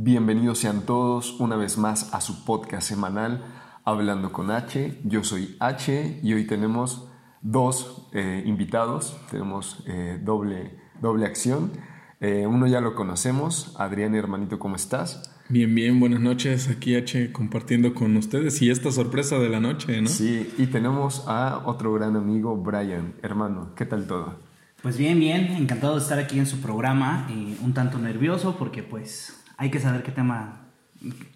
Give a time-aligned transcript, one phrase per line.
[0.00, 3.44] Bienvenidos sean todos una vez más a su podcast semanal
[3.84, 5.00] Hablando con H.
[5.02, 7.08] Yo soy H y hoy tenemos
[7.42, 11.72] dos eh, invitados, tenemos eh, doble, doble acción.
[12.20, 15.34] Eh, uno ya lo conocemos, Adrián hermanito, ¿cómo estás?
[15.48, 16.68] Bien, bien, buenas noches.
[16.68, 20.08] Aquí H compartiendo con ustedes y esta sorpresa de la noche, ¿no?
[20.08, 23.14] Sí, y tenemos a otro gran amigo, Brian.
[23.20, 24.38] Hermano, ¿qué tal todo?
[24.80, 28.84] Pues bien, bien, encantado de estar aquí en su programa, y un tanto nervioso porque
[28.84, 30.68] pues hay que saber qué tema,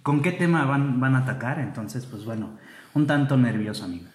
[0.02, 2.56] con qué tema van, van a atacar, entonces pues bueno,
[2.94, 4.06] un tanto nervioso amigo.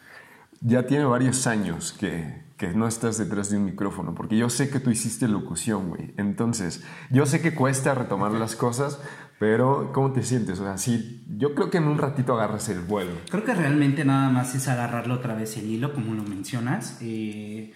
[0.61, 4.69] Ya tiene varios años que, que no estás detrás de un micrófono, porque yo sé
[4.71, 6.15] que tú hiciste locución, güey.
[6.17, 8.99] Entonces, yo sé que cuesta retomar las cosas,
[9.39, 10.59] pero, ¿cómo te sientes?
[10.59, 13.11] O sea, sí, yo creo que en un ratito agarras el vuelo.
[13.29, 16.97] Creo que realmente nada más es agarrarlo otra vez el hilo, como lo mencionas.
[17.01, 17.73] Eh,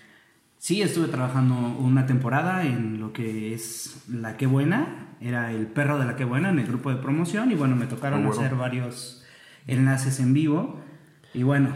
[0.62, 5.16] sí, estuve trabajando una temporada en lo que es La Qué Buena.
[5.20, 7.52] Era el perro de La Qué Buena en el grupo de promoción.
[7.52, 8.42] Y bueno, me tocaron Ah, bueno.
[8.42, 9.24] hacer varios
[9.66, 10.80] enlaces en vivo.
[11.34, 11.70] Y bueno,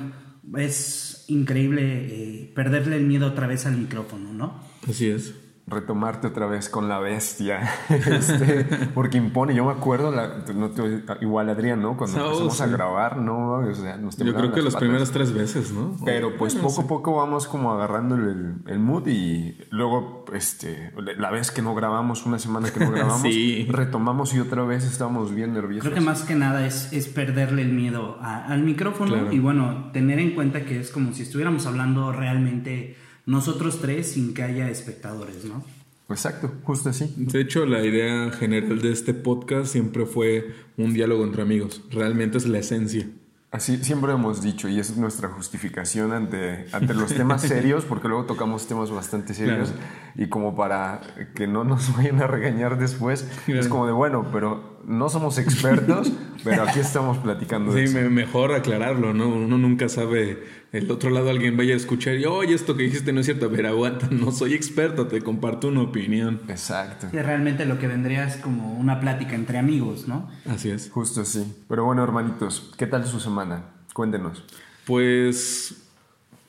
[0.55, 4.61] es increíble eh, perderle el miedo otra vez al micrófono, ¿no?
[4.87, 5.33] Así es.
[5.67, 11.03] Retomarte otra vez con la bestia, este, porque impone, yo me acuerdo, la- no te-
[11.21, 11.97] igual Adrián, ¿no?
[11.97, 13.49] Cuando Oh, empezamos a grabar, ¿no?
[13.57, 15.95] O sea, nos Yo creo que las las primeras tres veces, ¿no?
[16.05, 16.87] Pero pues Bueno, poco a sí.
[16.89, 22.25] poco vamos como agarrando el, el mood y luego, este, la vez que no grabamos,
[22.27, 23.65] una semana que no grabamos, Sí.
[23.69, 25.83] retomamos y otra vez estábamos bien nerviosos.
[25.89, 29.33] Creo que más que nada es, es perderle el miedo a- al micrófono Claro.
[29.33, 34.33] y bueno, tener en cuenta que es como si estuviéramos hablando realmente nosotros tres sin
[34.33, 35.63] que haya espectadores, ¿no?
[36.09, 37.11] Exacto, justo así.
[37.17, 41.81] De hecho, la idea general de este podcast siempre fue un diálogo entre amigos.
[41.91, 43.09] Realmente es la esencia.
[43.51, 48.25] Así siempre hemos dicho, y es nuestra justificación ante, ante los temas serios, porque luego
[48.25, 49.71] tocamos temas bastante serios,
[50.15, 50.99] y como para
[51.35, 53.69] que no nos vayan a regañar después, es Claro.
[53.69, 56.11] como de, bueno, pero no somos expertos,
[56.43, 58.03] pero aquí estamos platicando de Sí, eso.
[58.03, 59.27] me- mejor aclararlo, ¿no?
[59.29, 63.11] Uno nunca sabe, el otro lado alguien vaya a escuchar y, oye, esto que dijiste
[63.13, 63.45] no es cierto.
[63.47, 66.41] A ver, aguanta, no soy experto, te comparto una opinión.
[66.49, 70.29] Exacto, Que realmente lo que vendría es como una plática entre amigos, ¿no?
[70.49, 70.89] Así es.
[70.91, 71.43] justo así.
[71.67, 73.63] Pero bueno, hermanitos, ¿qué tal su semana?
[73.93, 74.43] Cuéntenos.
[74.85, 75.81] Pues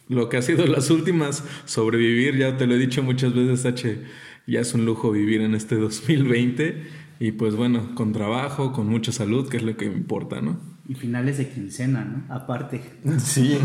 [0.08, 4.02] lo que ha sido las últimas, sobrevivir, ya te lo he dicho muchas veces, H,
[4.46, 9.12] ya es un lujo vivir en este 2020 y pues bueno, con trabajo, con mucha
[9.12, 10.58] salud, que es lo que me importa, ¿no?
[10.88, 12.34] Y finales de quincena, ¿no?
[12.34, 12.80] Aparte.
[13.18, 13.58] Sí,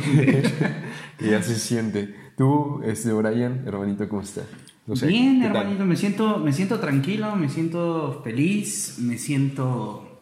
[1.17, 2.16] que ya se siente.
[2.38, 4.45] Tú, este, Brian, hermanito, ¿cómo estás?
[4.88, 10.19] No sé, Bien, hermanito, me siento, me siento tranquilo, me siento feliz, me siento...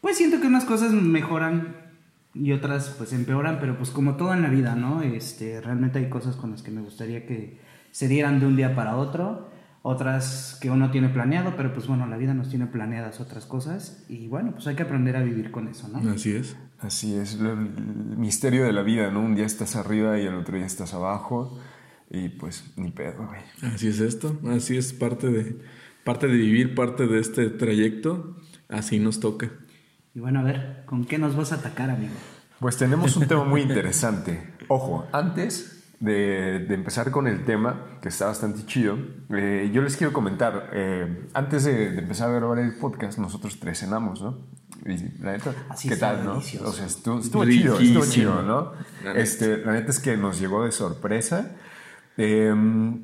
[0.00, 1.76] Pues siento que unas cosas mejoran
[2.34, 5.02] y otras pues empeoran, pero pues como todo en la vida, ¿no?
[5.02, 7.58] Este, realmente hay cosas con las que me gustaría que
[7.90, 9.50] se dieran de un día para otro,
[9.82, 14.04] otras que uno tiene planeado, pero pues bueno, la vida nos tiene planeadas otras cosas
[14.08, 16.10] y bueno, pues hay que aprender a vivir con eso, ¿no?
[16.10, 16.56] Así es.
[16.78, 17.56] Así es, el
[18.16, 19.20] misterio de la vida, ¿no?
[19.20, 21.58] Un día estás arriba y el otro día estás abajo.
[22.10, 23.40] Y pues, ni pedo, güey.
[23.72, 25.60] Así es esto, así es parte de,
[26.04, 28.36] parte de vivir, parte de este trayecto,
[28.68, 29.50] así nos toca.
[30.14, 32.12] Y bueno, a ver, ¿con qué nos vas a atacar, amigo?
[32.60, 34.54] Pues tenemos un tema muy interesante.
[34.68, 38.98] Ojo, antes de, de empezar con el tema, que está bastante chido,
[39.30, 43.58] eh, yo les quiero comentar, eh, antes de, de empezar a grabar el podcast, nosotros
[43.60, 44.38] tres cenamos, ¿no?
[44.84, 46.32] Y la neta, Así ¿qué tal, no?
[46.34, 46.68] delicioso.
[46.68, 48.72] O sea, estuvo, estuvo chido, estuvo chido, ¿no?
[49.04, 49.20] La neta.
[49.20, 51.52] Este, la neta es que nos llegó de sorpresa.
[52.16, 52.52] Eh,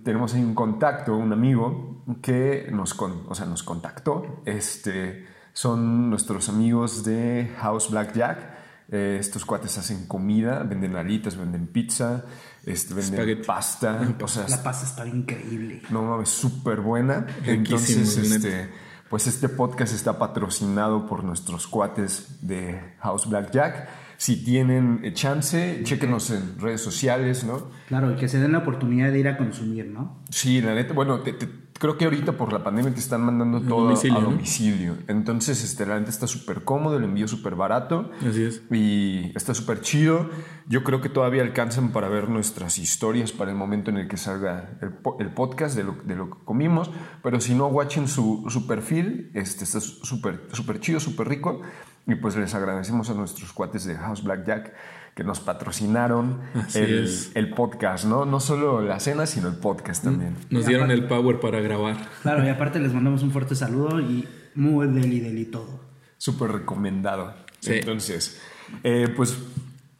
[0.04, 4.42] tenemos ahí un contacto, un amigo que nos, con- o sea, nos contactó.
[4.44, 8.57] Este, son nuestros amigos de House Blackjack.
[8.90, 12.24] Eh, estos cuates hacen comida, venden alitas, venden pizza,
[12.64, 14.00] este, venden pasta.
[14.22, 15.82] O sea, La paz está increíble.
[15.90, 17.26] no mames, súper buena.
[17.44, 18.68] Riquísimo, Entonces, este,
[19.10, 23.88] pues este podcast está patrocinado por nuestros cuates de House Blackjack.
[24.16, 27.70] Si tienen eh, chance, chéquenos en redes sociales, ¿no?
[27.86, 30.22] Claro, y que se den la oportunidad de ir a consumir, ¿no?
[30.30, 31.46] Sí, la neta, bueno, te- te-
[31.78, 34.30] creo que ahorita por la pandemia te están mandando todo domicilio, a ¿no?
[34.30, 34.96] domicilio.
[35.06, 38.10] Entonces, este, la está súper cómodo, el envío súper barato.
[38.28, 38.62] Así es.
[38.70, 40.28] Y está súper chido.
[40.66, 44.16] Yo creo que todavía alcanzan para ver nuestras historias para el momento en el que
[44.16, 46.90] salga el, el podcast de lo, de lo que comimos.
[47.22, 49.30] Pero si no, watchen su, su perfil.
[49.34, 51.62] Este está súper súper chido, súper rico.
[52.06, 54.72] Y pues les agradecemos a nuestros cuates de House Blackjack
[55.18, 56.38] que nos patrocinaron
[56.76, 58.24] el, podcast, ¿no?
[58.24, 60.36] No solo la cena, sino el podcast también.
[60.48, 61.96] Nos dieron el power para grabar.
[62.22, 65.80] Claro, y aparte les mandamos un fuerte saludo y muy deli deli todo.
[66.18, 67.34] Súper recomendado.
[67.58, 67.72] Sí.
[67.72, 68.40] Entonces,
[68.84, 69.36] eh, pues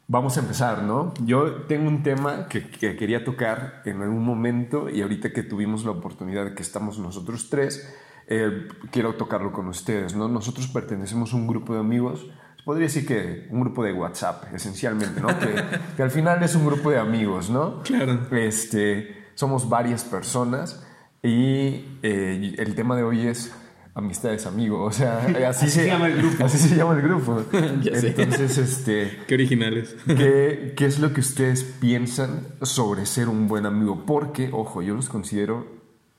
[0.07, 1.13] vamos a empezar, ¿no?
[1.25, 5.83] Yo tengo un tema que, que quería tocar en algún momento y ahorita que tuvimos
[5.83, 7.93] la oportunidad de que estamos nosotros tres,
[8.29, 10.29] eh, quiero tocarlo con ustedes, ¿no?
[10.29, 12.25] Nosotros pertenecemos a un grupo de amigos,
[12.69, 15.27] podría decir que un grupo de WhatsApp, esencialmente, ¿no?
[15.39, 15.55] que,
[15.97, 17.81] que al final es un grupo de amigos, ¿no?
[17.81, 18.27] Claro.
[18.29, 20.85] Este, somos varias personas
[21.23, 23.51] y eh, el tema de hoy es
[23.95, 25.17] amistades amigos, o sea,
[25.49, 26.45] así, Así se llama el grupo.
[26.45, 27.43] Así se llama el grupo.
[27.81, 28.09] Ya sé.
[28.09, 29.95] Entonces, este, Qué originales.
[30.05, 34.05] ¿qué, qué es lo que ustedes piensan sobre ser un buen amigo?
[34.05, 35.65] Porque, ojo, yo los considero,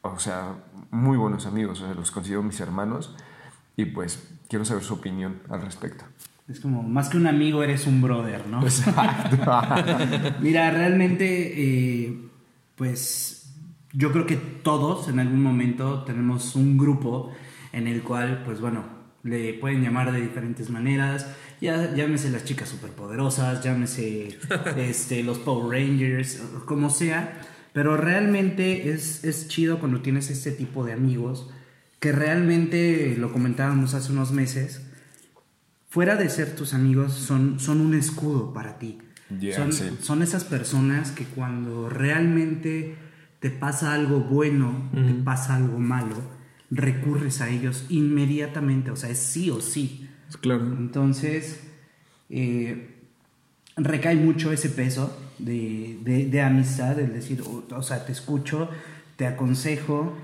[0.02, 0.56] o sea,
[0.90, 3.14] muy buenos amigos, o sea, los considero mis hermanos
[3.76, 6.04] y pues quiero saber su opinión al respecto.
[6.50, 8.62] Es como, más que un amigo, eres un brother, ¿no?
[8.62, 9.36] Exacto.
[10.40, 12.18] Mira, realmente, eh,
[12.74, 13.54] pues
[13.92, 17.32] yo creo que todos en algún momento tenemos un grupo
[17.72, 18.84] en el cual, pues bueno,
[19.22, 21.28] le pueden llamar de diferentes maneras.
[21.60, 24.38] Ya, llámese las chicas superpoderosas, llámese
[24.76, 27.42] este, los Power Rangers, como sea.
[27.72, 31.48] Pero realmente es, es chido cuando tienes este tipo de amigos
[32.00, 34.89] que realmente, lo comentábamos hace unos meses,
[35.90, 38.98] fuera de ser tus amigos, son, son un escudo para ti.
[39.38, 39.84] Yeah, son, sí.
[40.00, 42.96] son esas personas que cuando realmente
[43.40, 46.16] te pasa algo bueno, te pasa algo malo,
[46.70, 50.08] recurres a ellos inmediatamente, o sea, es sí o sí.
[50.40, 50.62] Claro.
[50.78, 51.60] Entonces,
[52.28, 52.96] eh,
[53.76, 58.68] recae mucho ese peso de, de- de amistad, el decir, o, o sea, te escucho,
[59.16, 60.16] te aconsejo,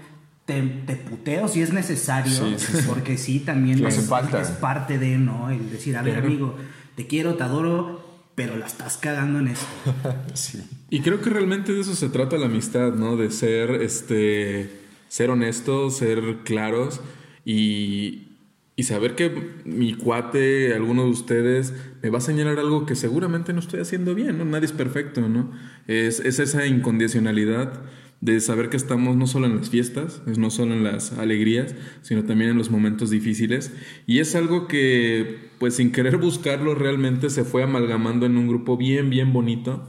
[0.46, 2.84] te, te puteo si es necesario, Sí, sí, sí.
[2.88, 4.40] porque sí, también es, hace falta.
[4.40, 5.50] es parte de, ¿no?
[5.50, 6.56] El decir, a ver, amigo,
[6.94, 8.00] te quiero, te adoro,
[8.36, 9.66] pero la estás cagando en esto.
[10.88, 13.16] Y creo que realmente de eso se trata la amistad, ¿no?
[13.16, 14.70] De ser, este,
[15.08, 17.00] ser honestos, ser claros
[17.44, 18.28] y,
[18.76, 19.32] y saber que
[19.64, 24.14] mi cuate, alguno de ustedes, me va a señalar algo que seguramente no estoy haciendo
[24.14, 24.44] bien, ¿no?
[24.44, 25.50] Nadie es perfecto, ¿no?
[25.88, 27.82] Es, es esa incondicionalidad
[28.26, 31.74] de saber que estamos no solo en las fiestas, es no solo en las alegrías,
[32.02, 33.72] sino también en los momentos difíciles.
[34.06, 38.76] Y es algo que, pues sin querer buscarlo, realmente se fue amalgamando en un grupo
[38.76, 39.88] bien, bien bonito.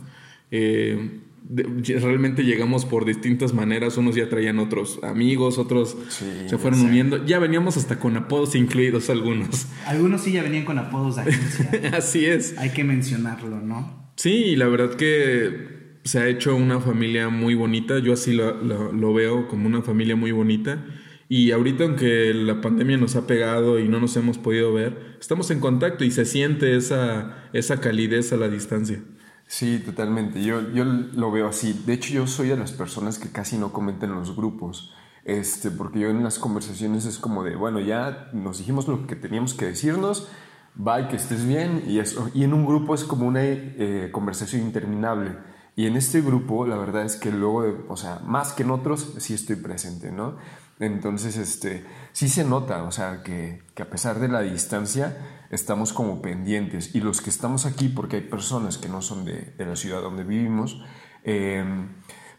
[0.52, 1.20] Eh,
[1.50, 6.80] de- realmente llegamos por distintas maneras, unos ya traían otros amigos, otros Sí, se fueron
[6.82, 6.86] sí.
[6.86, 9.66] uniendo, ya veníamos hasta con apodos incluidos algunos.
[9.88, 11.92] Algunos sí ya venían con apodos de agencia.
[11.98, 12.56] Así es.
[12.58, 14.12] Hay que mencionarlo, ¿no?
[14.16, 15.77] Sí, y la verdad que
[16.08, 20.16] se ha hecho una familia muy bonita, yo así lo, lo- veo como una familia
[20.16, 20.84] muy bonita.
[21.30, 25.52] Y ahorita, aunque la pandemia nos ha pegado y no nos hemos podido ver, estamos
[25.52, 29.04] en contacto y se siente esa, esa calidez a la distancia.
[29.46, 30.42] Sí, totalmente.
[30.44, 31.82] Yo, yo lo veo así.
[31.86, 34.94] De hecho, yo soy de las personas que casi no comentan en los grupos.
[35.26, 39.16] Este, porque yo en las conversaciones es como de, bueno, ya nos dijimos lo que
[39.18, 40.30] teníamos que decirnos,
[40.76, 42.30] bye, que estés bien, y eso.
[42.34, 45.32] Y en un grupo es como una eh, conversación interminable.
[45.78, 48.72] Y en este grupo, la verdad es que luego, de- o sea, más que en
[48.72, 50.36] otros, sí estoy presente, ¿no?
[50.80, 55.94] Entonces, este, sí se nota, o sea, que, que a pesar de la distancia, estamos
[55.94, 56.94] como pendientes.
[56.96, 60.02] Y los que estamos aquí, porque hay personas que no son de, de la ciudad
[60.02, 60.82] donde vivimos,
[61.24, 61.64] eh,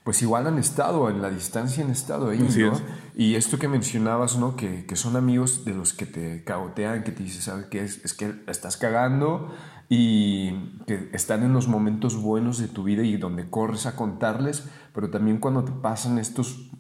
[0.04, 2.72] pues igual han estado en la distancia, han estado ahí, ¿no?
[2.72, 2.82] es.
[3.14, 4.56] Y esto que mencionabas, ¿no?
[4.56, 7.82] Que, que son amigos de los que te cagotean, que te dicen, ¿sabes qué?
[7.84, 9.54] Es, es que estás cagando
[9.88, 10.52] y
[10.86, 15.10] que están en los momentos buenos de tu vida y donde corres a contarles, pero
[15.10, 16.70] también cuando te pasan estos,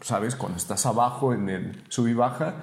[0.00, 0.34] ¿sabes?
[0.34, 2.56] Cuando estás abajo en el sub y baja,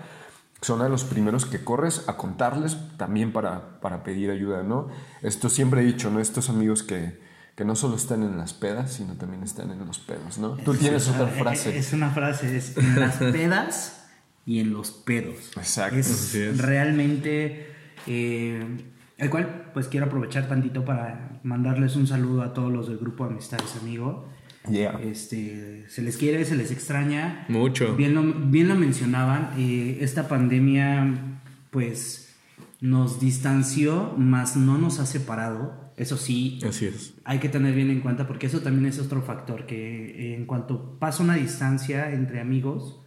[0.61, 4.89] son a los primeros que corres a contarles también para, para pedir ayuda, ¿no?
[5.21, 6.19] Esto siempre he dicho, ¿no?
[6.19, 7.19] Estos amigos que,
[7.55, 10.51] que no solo están en las pedas, sino también están en los pedos, ¿no?
[10.57, 11.77] Tú tienes otra frase.
[11.77, 14.05] Es una frase, es en las pedas
[14.45, 15.51] y en los pedos.
[15.57, 15.97] Exacto.
[15.97, 16.57] Es, es.
[16.59, 17.67] realmente
[18.07, 18.63] eh,
[19.21, 23.23] el cual pues quiero aprovechar tantito para mandarles un saludo a todos los del grupo
[23.23, 24.27] Amistades Amigo.
[24.67, 24.99] Yeah.
[25.01, 27.45] Este, se les quiere, se les extraña.
[27.47, 27.95] Mucho.
[27.95, 31.37] Bien lo, bien lo mencionaban, eh, esta pandemia
[31.69, 32.35] pues
[32.79, 35.91] nos distanció, más no nos ha separado.
[35.97, 37.13] Eso sí, Así es.
[37.23, 40.45] hay que tener bien en cuenta porque eso también es otro factor que eh, en
[40.47, 43.01] cuanto pasa una distancia entre amigos,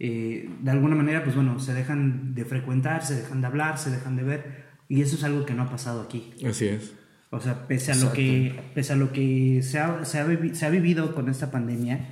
[0.00, 3.90] eh, de alguna manera, pues bueno, se dejan de frecuentar, se dejan de hablar, se
[3.90, 6.34] dejan de ver y eso es algo que no ha pasado aquí.
[6.46, 6.92] Así es.
[7.30, 10.52] O sea, pese a lo que, pese a lo que se ha, se ha vivi-
[10.54, 12.10] se ha vivido con esta pandemia,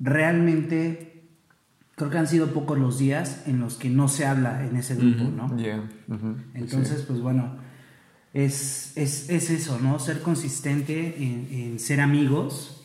[0.00, 1.22] realmente
[1.94, 4.96] creo que han sido pocos los días en los que no se habla en ese
[4.96, 5.56] grupo, ¿no?
[5.56, 5.88] Yeah.
[6.08, 6.36] ujú.
[6.54, 7.56] Entonces, pues bueno,
[8.32, 9.98] es, es, es eso, ¿no?
[9.98, 12.82] Ser consistente en, en ser amigos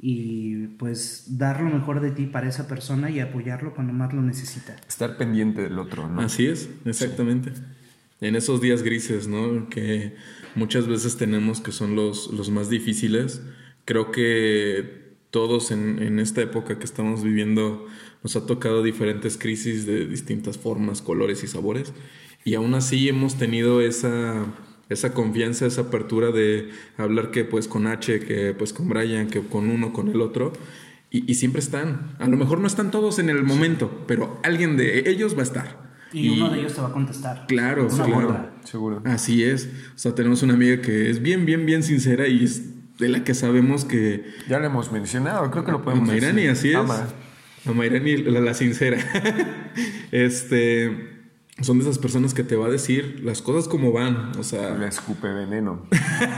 [0.00, 4.22] y pues dar lo mejor de ti para esa persona y apoyarlo cuando más lo
[4.22, 4.76] necesita.
[4.88, 6.20] Estar pendiente del otro, ¿no?
[6.22, 7.52] Así es, exactamente.
[8.20, 9.68] En esos días grises, ¿no?
[9.68, 10.14] Que
[10.54, 13.42] muchas veces tenemos que son los, los más difíciles,
[13.84, 17.86] creo que todos en, en, esta época que estamos viviendo
[18.22, 21.92] nos ha tocado diferentes crisis de distintas formas, colores y sabores.
[22.44, 24.46] Y aún así hemos tenido esa,
[24.88, 29.40] esa confianza, esa apertura de hablar que pues con H, que pues con Brian, que
[29.40, 30.52] con uno, con el otro.
[31.10, 32.16] Y, y siempre están.
[32.18, 35.44] A lo mejor no están todos en el momento, pero alguien de ellos va a
[35.44, 35.87] estar.
[36.12, 37.44] Y, uno de ellos te va a contestar.
[37.48, 38.12] Claro, Una claro.
[38.26, 38.50] gorda.
[38.64, 39.02] Seguro.
[39.04, 39.68] Así es.
[39.94, 42.62] O sea, tenemos una amiga que es bien, bien, bien sincera y es
[42.98, 44.24] de la que sabemos que...
[44.48, 46.50] Ya lo hemos mencionado, creo que lo podemos Mayrani, decir.
[46.50, 46.76] así es.
[46.76, 47.08] Ama.
[47.66, 48.98] A Mayrani, la, la sincera.
[50.12, 51.14] este...
[51.60, 54.30] Son de esas personas que te va a decir las cosas como van.
[54.38, 54.76] O sea...
[54.76, 55.86] Le escupe veneno.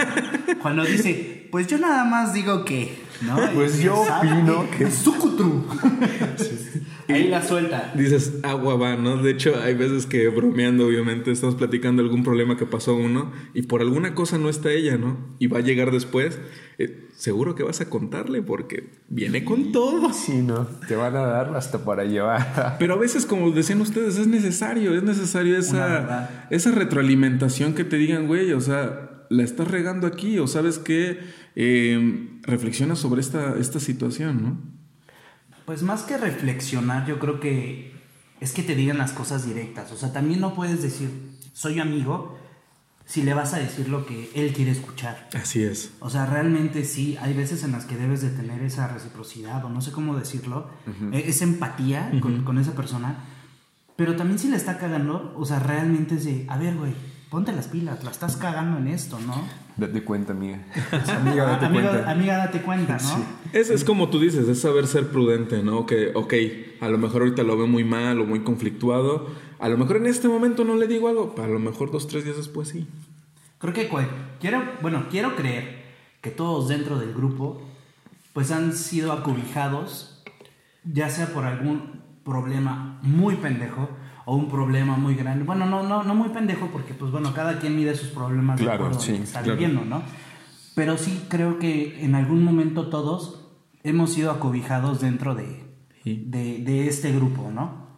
[0.62, 3.36] Cuando dice, pues yo nada más digo que, ¿no?
[3.54, 5.66] Pues yo opino que- Es sucutru.
[7.14, 7.92] Ahí la suelta.
[7.96, 9.16] Dices, agua va, ¿no?
[9.22, 13.62] De hecho, hay veces que bromeando, obviamente, estamos platicando algún problema que pasó uno y
[13.62, 15.18] por alguna cosa no está ella, ¿no?
[15.38, 16.38] Y va a llegar después.
[16.78, 20.10] eh, seguro que vas a contarle porque viene con todo.
[20.14, 20.66] Sí, no.
[20.88, 22.76] Te van a dar hasta para llevar.
[22.78, 27.96] Pero a veces, como decían ustedes, es necesario, es necesario esa, esa retroalimentación que te
[27.96, 31.18] digan, güey, o sea, la estás regando aquí, o sabes que
[32.42, 34.79] reflexiona sobre esta, esta situación, ¿no?
[35.66, 37.94] Pues más que reflexionar, yo creo que
[38.40, 39.92] es que te digan las cosas directas.
[39.92, 41.10] O sea, también no puedes decir,
[41.52, 42.38] soy amigo,
[43.04, 45.28] si le vas a decir lo que él quiere escuchar.
[45.34, 45.92] Así es.
[46.00, 49.68] O sea, realmente sí, hay veces en las que debes de tener esa reciprocidad, o
[49.68, 50.70] no sé cómo decirlo,
[51.12, 53.16] e- esa empatía con, con esa persona.
[53.96, 56.94] Pero también si le está cagando, o sea, realmente es de, a ver, güey,
[57.28, 59.34] ponte las pilas, la estás cagando en esto, ¿no?
[59.76, 60.58] Date cuenta, amiga.
[61.08, 62.10] Amiga, date amiga, cuenta.
[62.10, 63.24] amiga, date cuenta, ¿no?
[63.52, 65.86] Es, es como tú dices, es saber ser prudente, ¿no?
[65.86, 66.34] Que, ok,
[66.80, 69.28] a lo mejor ahorita lo veo muy mal o muy conflictuado.
[69.58, 72.24] A lo mejor en este momento no le digo algo, a lo mejor dos, tres
[72.24, 72.86] días después sí.
[73.58, 74.08] Creo que cual-
[74.40, 75.82] quiero, bueno, quiero creer
[76.20, 77.62] que todos dentro del grupo
[78.32, 80.22] pues han sido acobijados,
[80.84, 83.88] ya sea por algún problema muy pendejo
[84.30, 85.44] o un problema muy grande.
[85.44, 88.64] Bueno, no, no, no muy pendejo porque pues bueno, cada quien mide sus problemas de
[88.64, 89.58] Claro, acuerdo a lo sí, que está claro.
[89.58, 90.02] viviendo, ¿no?
[90.76, 93.48] Pero sí creo que en algún momento todos
[93.82, 95.64] hemos sido acobijados dentro de,
[96.04, 96.24] Sí.
[96.28, 97.90] de, de este grupo, ¿no?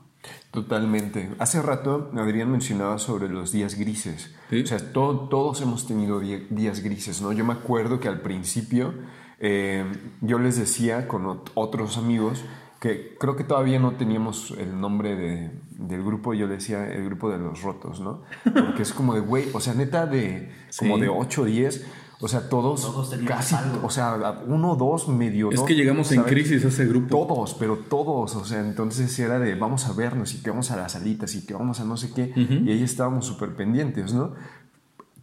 [0.50, 1.30] Totalmente.
[1.38, 4.34] Hace rato Adrián mencionaba sobre los días grises.
[4.50, 4.62] Sí.
[4.62, 7.32] O sea, to- todos hemos tenido días grises, ¿no?
[7.32, 8.94] Yo me acuerdo que al principio
[9.38, 9.84] eh,
[10.20, 12.44] yo les decía con ot- otros amigos
[12.82, 17.04] que creo que todavía no teníamos el nombre de- del grupo, yo le decía el
[17.04, 18.22] grupo de los rotos, ¿no?
[18.42, 21.02] Porque es como de, güey, o sea, neta de como Sí.
[21.02, 21.86] de 8 o 10,
[22.20, 23.86] o sea, todos, Todos casi, algo.
[23.86, 25.50] o sea, uno, dos, medio.
[25.50, 26.32] Es dos, que llegamos en ¿sabes?
[26.32, 27.24] crisis a ese grupo.
[27.24, 30.76] Todos, pero todos, o sea, entonces era de vamos a vernos y que vamos a
[30.76, 34.32] las salitas y que vamos a no sé qué, y ahí estábamos súper pendientes, ¿no?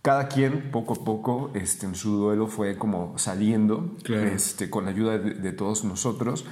[0.02, 4.28] Cada quien poco a poco este, en su duelo fue como saliendo Claro.
[4.28, 6.46] este, con la ayuda de, de todos nosotros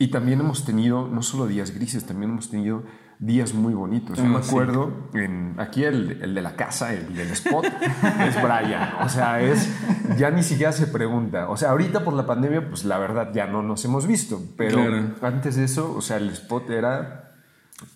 [0.00, 2.82] y también hemos tenido no solo días grises, también hemos tenido
[3.18, 4.16] días muy bonitos.
[4.16, 4.48] Yo Ah, me sí.
[4.48, 8.94] acuerdo, en, aquí el, el de la casa, el del spot, es Brian.
[9.04, 9.68] O sea, es,
[10.16, 11.50] ya ni siquiera se pregunta.
[11.50, 14.40] O sea, ahorita por la pandemia, pues la verdad ya no nos hemos visto.
[14.56, 15.14] Pero Claro.
[15.20, 17.29] antes de eso, o sea, el spot era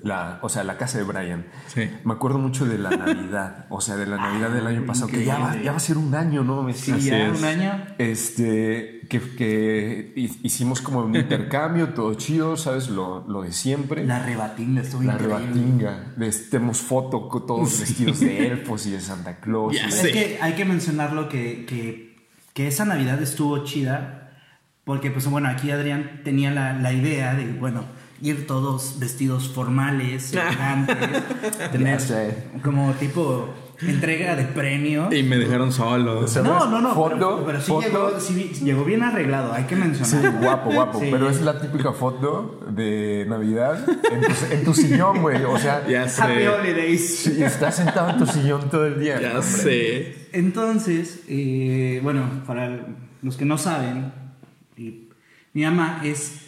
[0.02, 1.46] la, o sea, la casa de Brian.
[1.66, 1.88] Sí.
[2.04, 5.24] Me acuerdo mucho de la Navidad, o sea, de la Navidad del año pasado, que
[5.24, 6.62] ya va, ya va a ser un año, ¿no?
[6.62, 7.38] Me Sí, Así ya es.
[7.38, 7.86] un año.
[7.98, 12.88] este, que, que hi- hicimos como un intercambio, todo chido, ¿sabes?
[12.88, 14.04] Lo, lo de siempre.
[14.06, 15.38] La rebatinga estuvo La increíble.
[15.38, 16.12] rebatinga.
[16.16, 19.74] Les- Tenemos foto con todos vestidos de elfos y de Santa Claus.
[19.74, 19.78] Y-.
[19.78, 22.16] Es que hay que mencionarlo que, que,
[22.54, 24.20] que esa Navidad estuvo chida.
[24.84, 27.84] Porque, pues bueno, aquí Adrián tenía la, la idea de, bueno,
[28.24, 30.96] ir todos vestidos formales, elegantes,
[31.72, 32.00] tener
[32.62, 33.48] como tipo
[33.82, 35.12] entrega de premio.
[35.12, 36.24] Y me dejaron solo.
[36.42, 37.86] No, no, no, Foto, pero, pero sí, foto.
[37.86, 40.40] llegó, sí llegó bien arreglado, hay que Sí, mencionarlo.
[40.40, 41.00] guapo, guapo.
[41.00, 41.08] Sí.
[41.10, 45.42] Pero es la típica foto de Navidad en tu, en tu sillón, güey.
[45.44, 46.48] O sea, Ya Happy sé.
[46.48, 47.16] Holidays.
[47.18, 49.20] sí, estás sentado en tu sillón todo el día.
[49.20, 49.42] Ya hombre.
[49.42, 50.14] sé.
[50.32, 52.86] Entonces, eh, bueno, para
[53.22, 54.12] los que no saben,
[54.76, 56.40] mi mamá es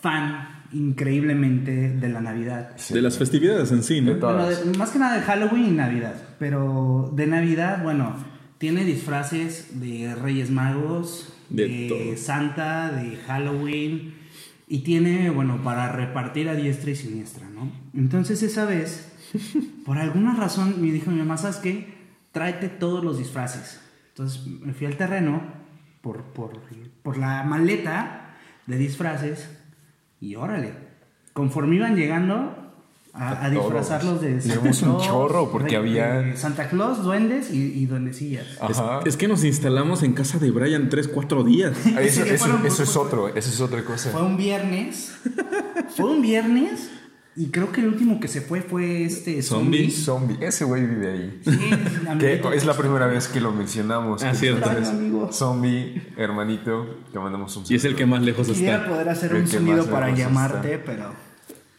[0.00, 2.76] fan increíblemente de la Navidad.
[2.90, 4.14] De las festividades en sí, ¿no?
[4.14, 4.34] De todo.
[4.34, 8.14] Bueno, de- más que nada de Halloween y Navidad, pero de Navidad, bueno,
[8.58, 12.14] tiene disfraces de Reyes Magos, De.
[12.18, 14.14] Santa, de Halloween,
[14.66, 17.70] y tiene, bueno, para repartir a diestra y siniestra, ¿no?
[17.94, 19.10] Entonces esa vez,
[19.86, 21.94] por alguna razón, me dijo mi mamá, ¿sabes qué?
[22.32, 23.80] Tráete todos los disfraces.
[24.10, 25.40] Entonces me fui al terreno
[26.02, 26.60] por, por,
[27.02, 28.34] por la maleta
[28.66, 29.48] de disfraces
[30.20, 30.72] y órale.
[31.32, 32.54] Conforme iban llegando,
[33.14, 37.02] a, a disfrazarlos de Santa Tenemos un Claus, chorro, porque de- había- de Santa Claus,
[37.02, 38.46] duendes y, y duendecillas.
[38.68, 39.00] Es, Ajá.
[39.04, 41.76] es que nos instalamos en casa de Brian 3, 4 días.
[41.86, 44.10] Eso, Sí, eso- fueron- eso es otro, eso es otra cosa.
[44.10, 45.16] Fue un viernes.
[45.96, 46.90] Fue un viernes.
[47.40, 49.90] Y creo que el último que se fue fue este Zombie.
[49.90, 50.34] zombie.
[50.36, 51.40] Zombie, ese güey vive ahí.
[51.44, 54.24] Sí, Que es la primera vez que lo mencionamos.
[54.24, 54.68] Ah, cierto.
[54.68, 55.32] Amigo.
[55.32, 58.88] Zombie, hermanito, te mandamos un Y es el que más lejos Quisiera está.
[58.88, 61.14] poder hacer El un sonido para llamarte, pero.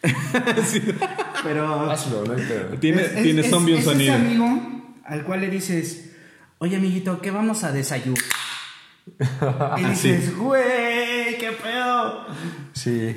[1.44, 1.92] Pero.
[1.92, 2.36] Hazlo, no.
[2.80, 4.14] Tiene, es- tiene es- zombie un es sonido.
[4.16, 6.12] Ese amigo al cual le dices,
[6.60, 8.24] oye, amiguito, ¿qué vamos a desayunar?
[9.78, 12.26] Y dices, güey, qué pedo.
[12.90, 13.16] Sí.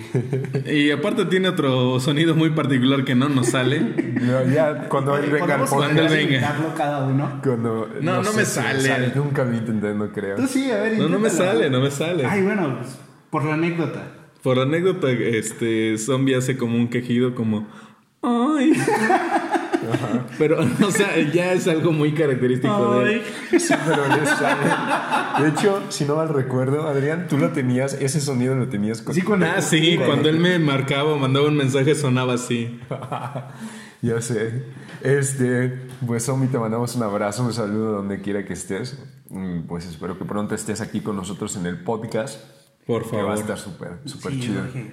[0.70, 3.80] Y aparte tiene otro sonido muy particular que no nos sale.
[3.80, 6.56] No, ya cuando él venga al Cuando él venga.
[6.76, 7.40] cada uno.
[7.42, 9.12] Cuando, No, no me si sale.
[9.14, 10.36] Nunca lo intenté, no creo.
[10.36, 10.98] Tú sí, a ver.
[10.98, 12.26] No, no me sale, no me sale.
[12.26, 12.98] Ay, bueno, pues,
[13.30, 14.02] por la anécdota.
[14.42, 17.68] Por anécdota, este zombie hace como un quejido como
[18.22, 18.72] ay.
[20.38, 23.22] Pero, o sea, ya es algo muy característico de él.
[23.58, 25.42] Sí, pero le sale.
[25.44, 29.14] De hecho, si no mal recuerdo, Adrián, tú lo tenías, ese sonido lo tenías con...
[29.14, 32.80] Sí, con Ah, sí, cuando él me marcaba o mandaba un mensaje sonaba así.
[34.02, 34.64] Ya sé.
[35.02, 38.98] Este, pues Zombie, te mandamos un abrazo, un saludo donde quiera que estés.
[39.30, 42.40] Mm, Pues espero que pronto estés aquí con nosotros en el podcast.
[42.84, 43.38] Por Que va a favor.
[43.38, 44.60] estar súper, súper Sí, chido.
[44.62, 44.90] Jorge.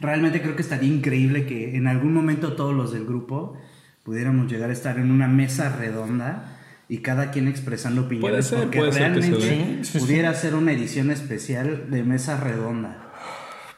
[0.00, 3.56] Realmente creo que estaría increíble que en algún momento todos los del grupo
[4.08, 8.58] pudiéramos llegar a estar en una mesa redonda y cada quien expresando opiniones Puede ser,
[8.62, 13.12] porque puede ser que se realmente pudiera ser una edición especial de mesa redonda.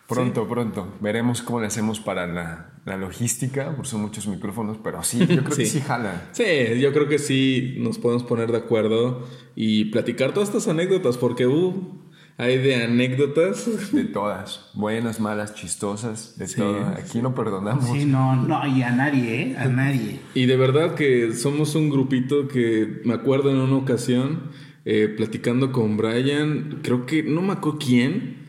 [0.06, 0.94] Pronto, pronto.
[1.00, 5.26] Veremos cómo le hacemos para la, la logística, porque son muchos micrófonos, pero sí, yo
[5.26, 5.66] creo que Sí.
[5.66, 6.28] sí jala.
[6.30, 6.44] Sí,
[6.78, 11.48] yo creo que sí nos podemos poner de acuerdo y platicar todas estas anécdotas, porque
[11.48, 11.99] uh,
[12.40, 13.92] hay de anécdotas.
[13.92, 14.70] De todas.
[14.72, 16.86] Buenas, malas, chistosas, de todo.
[16.96, 17.86] Aquí no perdonamos.
[17.86, 19.56] Sí, no, no, y a nadie, ¿eh?
[19.58, 20.20] A nadie.
[20.34, 24.50] Y de verdad que somos un grupito que me acuerdo en una ocasión,
[24.84, 28.46] eh, platicando con Brian, creo que no me acuerdo quién,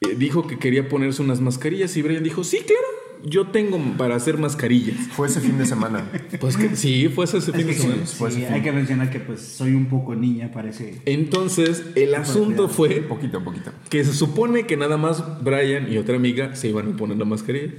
[0.00, 2.86] eh, dijo que quería ponerse unas mascarillas y Brian dijo, sí, claro,
[3.26, 4.96] yo tengo para hacer mascarillas.
[5.12, 6.04] Fue ese fin de semana.
[6.40, 8.04] Pues que sí, fue ese fin de semana.
[8.06, 11.00] fue Sí, hay que mencionar que pues soy un poco niña, parece.
[11.06, 13.70] Entonces, el asunto fue poquito, poquito.
[13.88, 17.24] que se supone que nada más Brian y otra amiga se iban a poner la
[17.24, 17.72] mascarilla.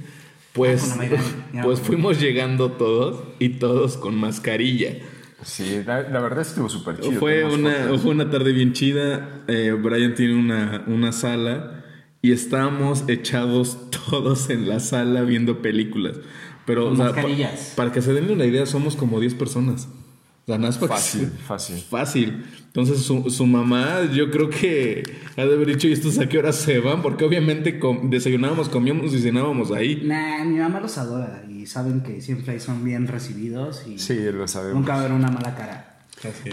[0.52, 0.96] Pues,
[1.54, 4.96] Ah, pues fuimos llegando todos y todos con mascarilla.
[5.42, 7.20] Sí, la, la verdad estuvo súper chido.
[7.20, 9.42] Fue una, fue una tarde bien chida.
[9.48, 11.75] Eh, Brian tiene una, una sala
[12.26, 13.78] y estábamos echados
[14.10, 16.16] todos en la sala viendo películas.
[16.66, 17.72] Pero, Con o sea, pa- mascarillas.
[17.76, 19.88] para que se den una idea, somos como 10 personas.
[20.46, 21.76] Que Fácil, fácil.
[21.90, 22.44] Fácil.
[22.66, 25.02] Entonces su, su mamá, yo creo que
[25.36, 27.02] ha de haber dicho, ¿y estos a qué hora se van?
[27.02, 30.02] Porque obviamente com- desayunábamos, comíamos y cenábamos ahí.
[30.04, 34.16] Nah, mi mamá los adora y saben que siempre ahí son bien recibidos y Sí,
[34.32, 34.76] lo sabemos.
[34.76, 35.95] nunca va a haber una mala cara.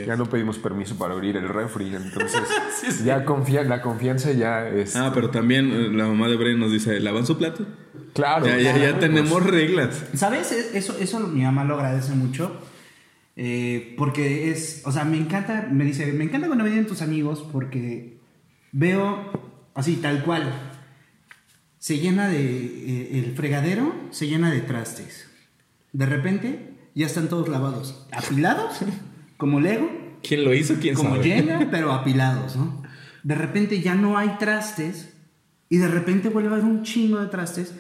[0.06, 2.42] Ya no pedimos permiso para abrir el refri, entonces
[3.06, 4.96] ya confía, la confianza ya es...
[4.96, 7.66] Ah, pero también eh, la mamá de Brian nos dice, ¿lavan su plato?
[8.14, 8.46] claro.
[8.46, 10.04] ya, ya, ya claro, tenemos pues, reglas.
[10.14, 10.52] ¿Sabes?
[10.52, 12.56] E- Eso, eso mi mamá lo agradece mucho.
[13.36, 17.44] eh, porque es, o sea, me encanta, me dice, me encanta cuando vienen tus amigos
[17.52, 18.18] porque
[18.72, 19.32] veo
[19.74, 20.52] así, tal cual.
[21.80, 25.28] Se llena de, eh, el fregadero se llena de trastes.
[25.92, 28.08] De repente ya están todos lavados.
[28.12, 28.78] Apilados,
[29.44, 29.90] como Lego,
[30.26, 30.76] ¿Quién lo hizo?
[30.80, 31.24] ¿Quién como sabe?
[31.26, 32.82] Jenga, pero apilados, ¿no?
[33.24, 35.14] De repente ya no hay trastes
[35.68, 37.74] y de repente vuelve a haber un chingo de trastes.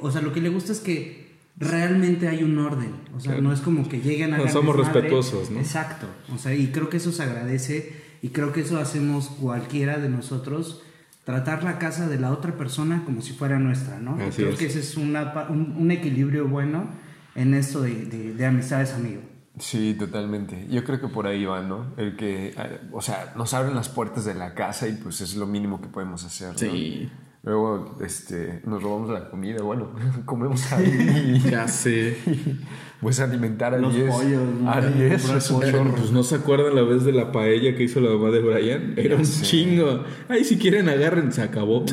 [0.00, 1.28] O sea, lo que le gusta es que
[1.58, 2.92] realmente hay un orden.
[3.14, 4.36] O sea, no es como que lleguen a...
[4.38, 5.00] No, hagan somos desmadre.
[5.02, 5.60] respetuosos, ¿no?
[5.60, 6.06] Exacto.
[6.34, 10.08] O sea, y creo que eso se agradece y creo que eso hacemos cualquiera de
[10.08, 10.82] nosotros.
[11.24, 14.14] Tratar la casa de la otra persona como si fuera nuestra, ¿no?
[14.16, 14.58] Así creo es.
[14.58, 16.88] que ese es una un, un equilibrio bueno
[17.34, 19.20] en esto de, de- de amistades, amigo.
[19.58, 20.66] Sí, totalmente.
[20.70, 21.92] Yo creo que por ahí va, ¿no?
[21.96, 25.34] El que, eh, o sea, nos abren las puertas de la casa y pues es
[25.36, 26.58] lo mínimo que podemos hacer, ¿no?
[26.58, 27.10] Sí.
[27.42, 29.90] Luego, este, nos robamos la comida, bueno,
[30.26, 32.16] comemos ahí y Ya sé.
[33.00, 34.10] pues alimentar a Los 10.
[34.14, 34.70] pollos, ¿no?
[34.70, 35.70] A 10 Comprar es un pollo.
[35.72, 35.94] chorro.
[35.94, 38.94] Pues no se acuerdan la vez de la paella que hizo la mamá de Brian.
[38.96, 40.04] Era un chingo.
[40.28, 41.84] Ay, si quieren agarren, se acabó.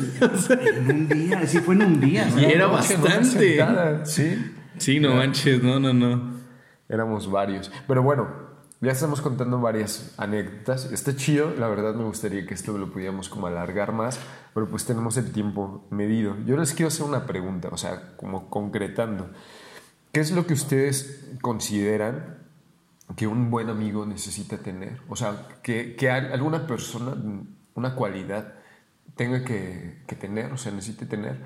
[0.76, 2.40] En un día, sí fue en un día, ¿no?
[2.40, 3.58] Y era bastante.
[4.04, 4.34] Sí.
[4.76, 6.37] sí, no manches, no, no, no.
[6.88, 7.70] Éramos varios.
[7.86, 8.28] Pero bueno,
[8.80, 10.90] ya estamos contando varias anécdotas.
[10.92, 14.18] Está chido, la verdad me gustaría que esto lo pudiéramos como alargar más,
[14.54, 16.36] pero pues tenemos el tiempo medido.
[16.46, 19.30] Yo les quiero hacer una pregunta, o sea, como concretando.
[20.12, 22.38] ¿Qué es lo que ustedes consideran
[23.16, 25.00] que un buen amigo necesita tener?
[25.08, 27.14] O sea, que, que al- alguna persona,
[27.74, 28.54] una cualidad,
[29.16, 31.38] tenga que, que tener, o sea, necesite tener,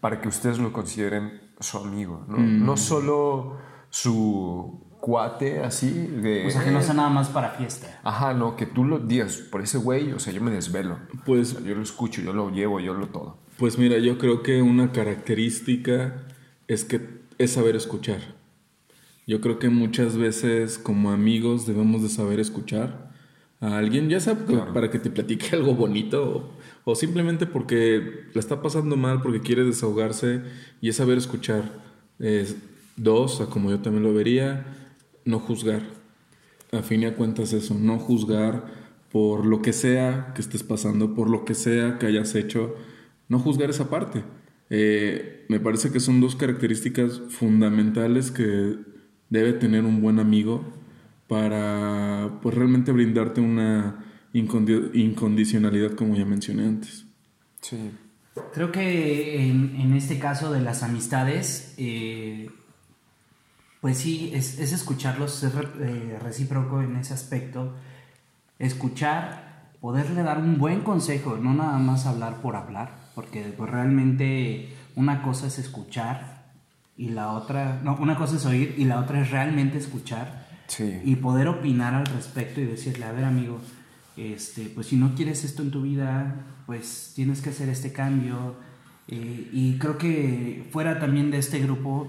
[0.00, 2.38] para que ustedes lo consideren su amigo, ¿no?
[2.38, 3.56] No solo
[3.92, 6.46] su cuate así de...
[6.46, 8.00] O sea, que no sea nada más para fiesta.
[8.02, 10.98] Ajá, no, que tú lo digas por ese güey, o sea, yo me desvelo.
[11.26, 13.36] Pues- O sea, yo lo escucho, yo lo llevo, yo lo todo.
[13.58, 16.22] Pues mira, yo creo que una característica
[16.68, 17.06] es que
[17.38, 18.20] es saber escuchar.
[19.26, 23.12] Yo creo que muchas veces como amigos debemos de saber escuchar
[23.60, 24.36] a alguien, ya sea
[24.72, 26.50] para que te platique algo bonito
[26.84, 30.42] o, o simplemente porque la está pasando mal, porque quiere desahogarse
[30.80, 31.62] y es saber escuchar.
[32.18, 32.56] Es,
[32.96, 34.66] dos, a como yo también lo vería,
[35.24, 35.82] no juzgar.
[36.72, 38.64] A fin y a cuentas eso, no juzgar
[39.10, 42.74] por lo que sea que estés pasando, por lo que sea que hayas hecho,
[43.28, 44.24] no juzgar esa parte.
[44.70, 48.76] Eh, me parece que son dos características fundamentales que
[49.28, 50.64] debe tener un buen amigo
[51.28, 57.04] para pues realmente brindarte una incondi- incondicionalidad como ya mencioné antes.
[57.60, 57.90] Sí.
[58.54, 62.48] Creo que en, en este caso de las amistades, eh,
[63.82, 65.68] pues sí, es, es escucharlos, ser re-
[66.14, 67.74] eh, recíproco en ese aspecto.
[68.58, 74.72] Escuchar, poderle dar un buen consejo, no nada más hablar por hablar, porque pues realmente
[74.94, 76.44] una cosa es escuchar
[76.96, 81.00] y la otra, no, una cosa es oír y la otra es realmente escuchar Sí.
[81.04, 83.58] y poder opinar al respecto y decirle, a ver amigo,
[84.16, 86.34] este, pues si no quieres esto en tu vida,
[86.66, 88.54] pues tienes que hacer este cambio.
[89.08, 92.08] Eh, y creo que fuera también de este grupo,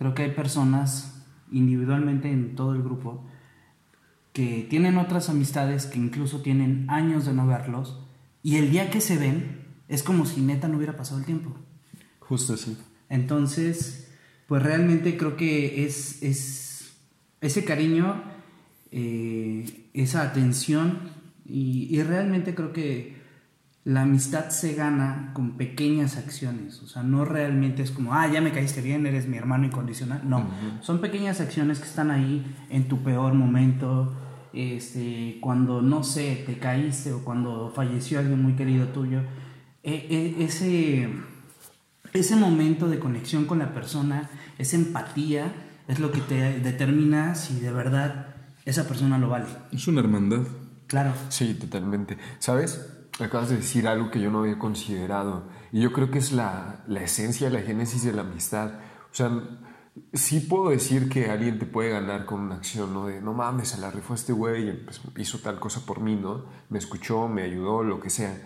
[0.00, 3.22] creo que hay personas individualmente en todo el grupo
[4.32, 8.00] que tienen otras amistades que incluso tienen años de no verlos
[8.42, 11.54] y el día que se ven es como si neta no hubiera pasado el tiempo.
[12.18, 12.78] Justo así.
[13.10, 14.10] Entonces,
[14.46, 16.96] pues realmente creo que es, es
[17.42, 18.22] ese cariño,
[18.92, 21.10] eh, esa atención
[21.44, 23.19] y, y realmente creo que
[23.90, 26.80] la amistad se gana con pequeñas acciones.
[26.80, 30.20] O sea, no realmente es como, ah, ya me caíste bien, eres mi hermano incondicional.
[30.24, 30.48] No,
[30.80, 34.14] son pequeñas acciones que están ahí en tu peor momento.
[34.52, 39.22] Este, cuando no sé, te caíste o cuando falleció alguien muy querido tuyo.
[39.82, 40.06] E-
[40.38, 41.08] e- ese,
[42.12, 45.52] ese momento de conexión con la persona, esa empatía,
[45.88, 49.46] es lo que te determina si de verdad esa persona lo vale.
[49.72, 50.42] Es una hermandad.
[50.86, 51.12] Claro.
[51.28, 52.18] Sí, totalmente.
[52.38, 52.89] ¿Sabes?
[53.20, 55.44] Acabas de decir algo que yo no había considerado.
[55.72, 58.72] Y yo creo que es la, la esencia, la génesis de la amistad.
[59.10, 59.30] O sea,
[60.12, 63.06] sí puedo decir que alguien te puede ganar con una acción, ¿no?
[63.06, 66.44] De, no mames, se la rifó este güey pues, hizo tal cosa por mí, ¿no?
[66.68, 68.36] Me escuchó, me ayudó, lo que sea.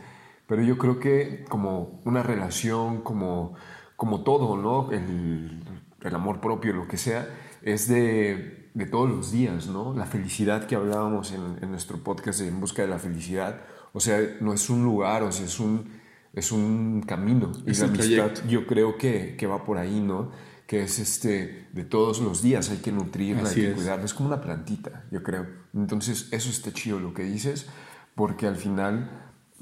[0.46, 3.54] Pero yo creo que como una relación, como,
[3.96, 4.92] como todo, ¿no?
[4.92, 5.62] El,
[6.02, 7.28] el amor propio, lo que sea,
[7.62, 9.94] es de, de todos los días, ¿no?
[9.94, 13.62] La felicidad que hablábamos en, en nuestro podcast de En Busca de la Felicidad.
[13.94, 15.88] O sea, no es un lugar, o sea, es un,
[16.34, 17.52] es un camino.
[17.66, 18.48] Y Es la un amistad trayecto.
[18.48, 20.30] yo creo que, que va por ahí, ¿no?
[20.66, 23.76] Que es este de todos los días, hay que nutrirla, Así hay que es.
[23.76, 24.04] cuidarla.
[24.04, 25.46] Es como una plantita, yo creo.
[25.74, 27.66] Entonces, eso está chido lo que dices,
[28.14, 29.10] porque al final,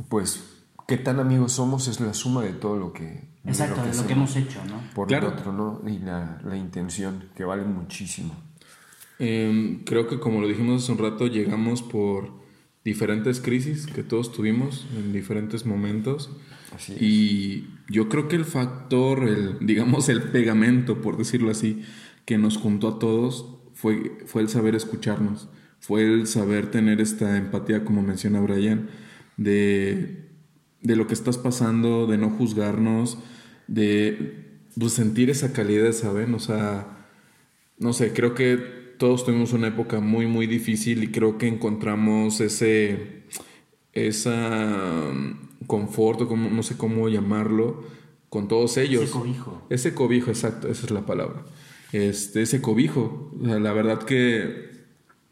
[0.08, 0.42] pues,
[0.88, 3.30] qué tan amigos somos es la suma de todo lo que.
[3.44, 4.80] Exacto, de lo que hemos hecho, ¿no?
[4.94, 5.26] Por Claro.
[5.28, 5.82] el otro, ¿no?
[5.88, 8.34] Y la, la intención, que vale muchísimo.
[9.18, 12.41] Eh, creo que como lo dijimos hace un rato, llegamos por
[12.84, 16.30] diferentes crisis que todos tuvimos en diferentes momentos.
[16.74, 17.02] Así es.
[17.02, 21.82] Y yo creo que el factor, el, digamos el pegamento, por decirlo así,
[22.24, 25.48] que nos juntó a todos fue, fue el saber escucharnos,
[25.80, 28.88] fue el saber tener esta empatía, como menciona Brian,
[29.36, 30.28] de,
[30.80, 33.18] de lo que estás pasando, de no juzgarnos,
[33.66, 36.34] de pues, sentir esa calidez, ¿saben?
[36.34, 37.08] O sea,
[37.78, 42.40] no sé, creo que todos tuvimos una época muy, muy difícil y creo que encontramos
[42.40, 43.24] ese,
[43.92, 47.82] esa mm, confort, o como, no sé cómo llamarlo,
[48.28, 49.02] con todos ellos.
[49.02, 49.66] Ese cobijo.
[49.70, 51.44] Ese cobijo, exacto, esa es la palabra.
[51.90, 53.32] Este, ese cobijo.
[53.42, 54.70] O sea, la verdad que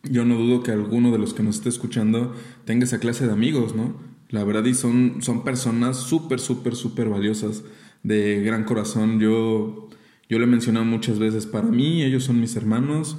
[0.03, 3.33] yo no dudo que alguno de los que nos esté escuchando tenga esa clase de
[3.33, 3.95] amigos, ¿no?
[4.31, 7.63] La verdad, y son, son personas súper, súper, súper valiosas,
[8.03, 9.21] de gran corazón.
[9.21, 9.89] Yo,
[10.29, 13.17] yo lo he mencionado muchas veces, para mí ellos son mis hermanos,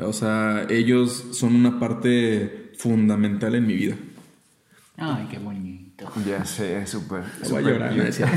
[0.00, 3.96] o sea, ellos son una parte fundamental en mi vida.
[4.96, 6.10] Ay, qué bonito.
[6.26, 7.20] Ya sé, súper.
[7.22, 8.36] Voy a súper llorar, no es cierto,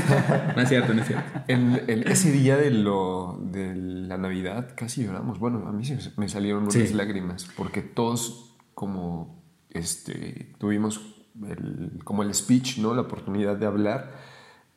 [0.56, 1.40] no es cierto, no es cierto.
[1.48, 5.38] En, en ese día de, lo, de la Navidad casi lloramos.
[5.38, 6.92] Bueno, a mí se me salieron unas Sí.
[6.94, 11.00] lágrimas porque todos como este, tuvimos
[11.48, 12.94] el, como el speech, ¿no?
[12.94, 14.14] La oportunidad de hablar.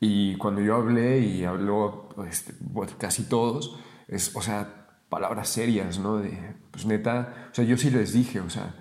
[0.00, 2.54] Y cuando yo hablé y habló este,
[2.98, 4.81] casi todos, es, o sea,
[5.12, 6.16] palabras serias, ¿no?
[6.16, 6.32] De,
[6.70, 8.74] pues neta, o sea, yo sí les dije, o sea,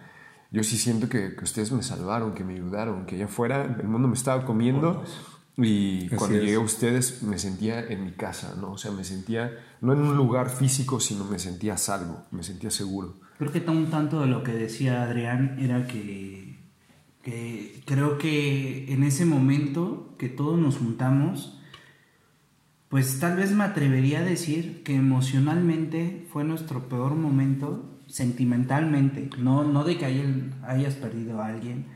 [0.49, 3.87] yo sí siento que, que ustedes me salvaron, que me ayudaron, que allá afuera el
[3.89, 5.03] mundo me estaba comiendo
[5.57, 6.43] Y Así cuando es.
[6.43, 8.71] llegué a ustedes me sentía en mi casa, ¿no?
[8.71, 12.71] O sea, me sentía no en un lugar físico, sino me sentía salvo, me sentía
[12.71, 13.19] seguro.
[13.37, 16.63] Creo que un tanto de lo que decía Adrián era que,
[17.23, 21.60] que creo que en ese momento que todos nos juntamos,
[22.91, 29.63] pues tal vez me atrevería a decir que emocionalmente fue nuestro peor momento, sentimentalmente, no,
[29.63, 30.05] no de que
[30.67, 31.87] hayas perdido a alguien,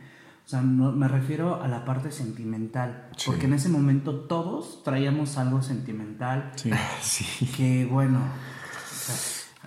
[0.45, 3.23] o sea, no- me refiero a la parte sentimental, Sí.
[3.27, 6.71] porque en ese momento todos traíamos algo sentimental, Sí.
[7.01, 7.25] Sí.
[7.57, 8.95] que bueno, o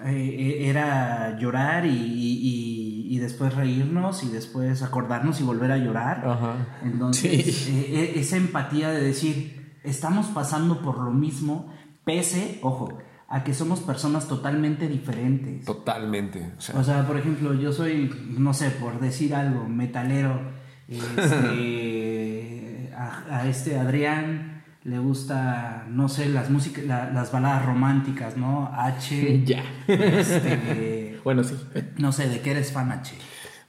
[0.00, 5.78] sea, eh, era llorar y, y- y después reírnos y después acordarnos y volver a
[5.78, 6.22] llorar.
[6.26, 6.54] Ajá.
[6.84, 11.72] Entonces, eh, eh, esa empatía de decir, estamos pasando por lo mismo,
[12.04, 15.64] pese, ojo, a que somos personas totalmente diferentes.
[15.64, 16.52] Totalmente.
[16.56, 20.40] O sea, O sea, por ejemplo, yo soy, no sé, por decir algo, metalero.
[20.88, 28.36] Este, a, a este Adrián le gusta, no sé, las músicas, la- las baladas románticas,
[28.36, 28.70] ¿no?
[28.74, 29.42] H.
[29.44, 29.62] Ya.
[29.86, 31.54] Este, Bueno, sí.
[31.98, 33.14] no sé, ¿de qué eres fan H?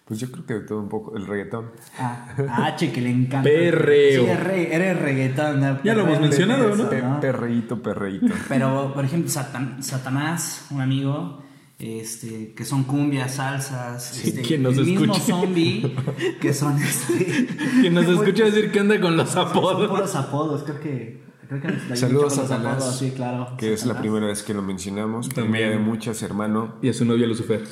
[0.10, 1.68] Pues yo creo que de todo un poco el reggaetón.
[2.00, 3.44] Ah, a H que le encanta.
[3.44, 4.24] Perreo.
[4.26, 5.62] Sí, eres, eres reggaetón.
[5.62, 5.84] ¿no?
[5.84, 6.90] Ya lo hemos mencionado, ¿no?
[6.90, 8.34] Pe- perreíto, perreíto.
[8.50, 11.44] Pero, por ejemplo, Satan- Satanás, un amigo,
[11.78, 15.32] este, que son cumbias, salsas, este, quien nos el mismo escuche.
[15.32, 15.96] zombie,
[16.42, 17.48] que son este.
[17.80, 19.88] Quien nos escucha decir que anda con los Son apodos.
[19.90, 21.30] puros apodos, creo que.
[21.48, 23.56] Creo que Saludos a Satanás, sí, claro.
[23.58, 25.30] que es la primera vez que lo mencionamos.
[25.30, 25.70] También.
[25.72, 26.76] De muchas, hermano.
[26.82, 27.64] Y a su novia Lucifer.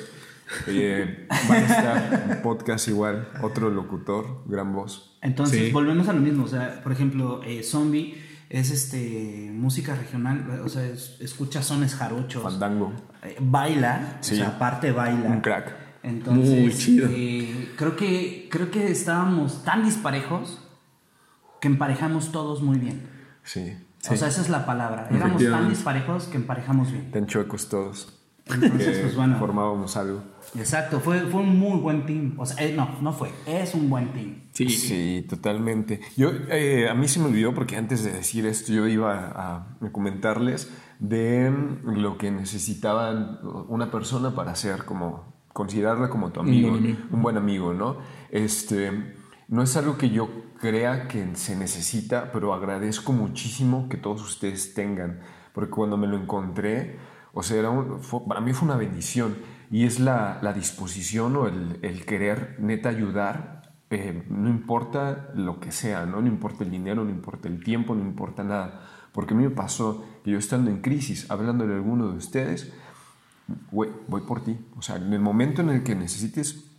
[0.67, 5.17] Eh, van a estar podcast igual, otro locutor, gran voz.
[5.21, 5.71] Entonces, Sí.
[5.71, 6.45] volvemos a lo mismo.
[6.45, 8.15] O sea, por ejemplo, eh, Zombie
[8.49, 12.41] es este música regional, o sea, es- escucha sones jarochos.
[12.43, 14.35] Fandango, eh, baila, Sí.
[14.35, 15.29] o sea, aparte baila.
[15.29, 15.75] un crack.
[16.03, 17.09] Entonces, Muy chido.
[17.11, 20.61] eh, creo que creo que estábamos tan disparejos
[21.59, 23.01] que emparejamos todos muy bien.
[23.43, 23.75] Sí,
[24.09, 25.09] O sea, esa es la palabra.
[25.11, 27.11] Éramos tan disparejos que emparejamos bien.
[27.11, 28.16] tan chuecos todos.
[28.53, 29.37] Entonces, pues bueno.
[29.37, 30.21] formábamos algo.
[30.57, 32.35] Exacto, fue, fue un muy buen team.
[32.37, 34.43] O sea, eh, no, no fue, es un buen team.
[34.53, 34.69] Sí.
[34.69, 35.99] Sí, totalmente.
[36.15, 39.67] Yo, eh, a mí se me olvidó porque antes de decir esto yo iba a,
[39.81, 46.71] a comentarles de lo que necesitaban una persona para ser como, considerarla como tu amigo.
[46.71, 47.97] un buen amigo, ¿no?
[48.31, 49.15] Este,
[49.47, 50.29] no es algo que yo
[50.59, 55.19] crea que se necesita, pero agradezco muchísimo que todos ustedes tengan,
[55.53, 56.97] porque cuando me lo encontré,
[57.37, 57.61] o sea,
[58.27, 59.37] para mí fue una bendición
[59.69, 65.71] y es la, disposición o el, el querer neta ayudar, eh, no importa lo que
[65.71, 66.19] sea, ¿no?
[66.19, 69.51] no importa el dinero, no importa el tiempo, no importa nada, porque a mí me
[69.51, 72.73] pasó que yo estando en crisis, hablándole a alguno de ustedes,
[73.71, 74.57] güey, voy por ti.
[74.75, 76.76] O sea, en el momento en el que necesites,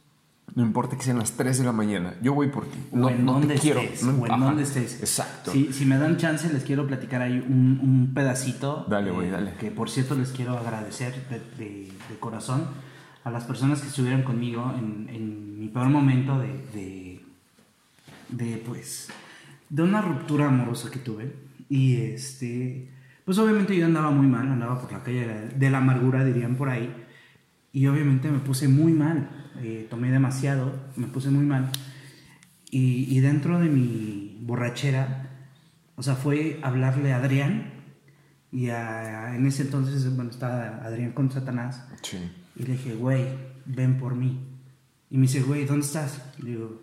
[0.54, 2.78] no importa que sean las 3 de la mañana, yo voy por ti.
[2.92, 3.80] No, o en no te quiero.
[3.80, 4.98] estés, no- o en ajá, donde estés.
[5.00, 5.52] Exacto.
[5.52, 8.84] Si, si me dan chance, les quiero platicar ahí un, un pedacito.
[8.88, 9.52] Dale, güey, eh, dale.
[9.60, 12.64] Que por cierto les quiero agradecer de, de- de corazón
[13.24, 17.20] a las personas que estuvieron conmigo en, en mi peor momento de, de,
[18.30, 19.08] de, pues,
[19.68, 21.32] de una ruptura amorosa que tuve.
[21.68, 22.88] Y este,
[23.24, 26.24] pues obviamente yo andaba muy mal, andaba por la calle de la, de la amargura,
[26.24, 27.04] dirían por ahí.
[27.72, 31.70] Y obviamente me puse muy mal, eh, tomé demasiado, me puse muy mal.
[32.70, 35.30] Y, y dentro de mi borrachera,
[35.96, 37.72] o sea, fue hablarle a Adrián.
[38.50, 41.84] Y a- en ese entonces, bueno, estaba Adrián con Satanás.
[42.02, 42.18] Sí.
[42.56, 43.26] Y le dije, güey,
[43.66, 44.40] ven por mí.
[45.10, 46.22] Y me dice, güey, ¿dónde estás?
[46.38, 46.82] Le digo,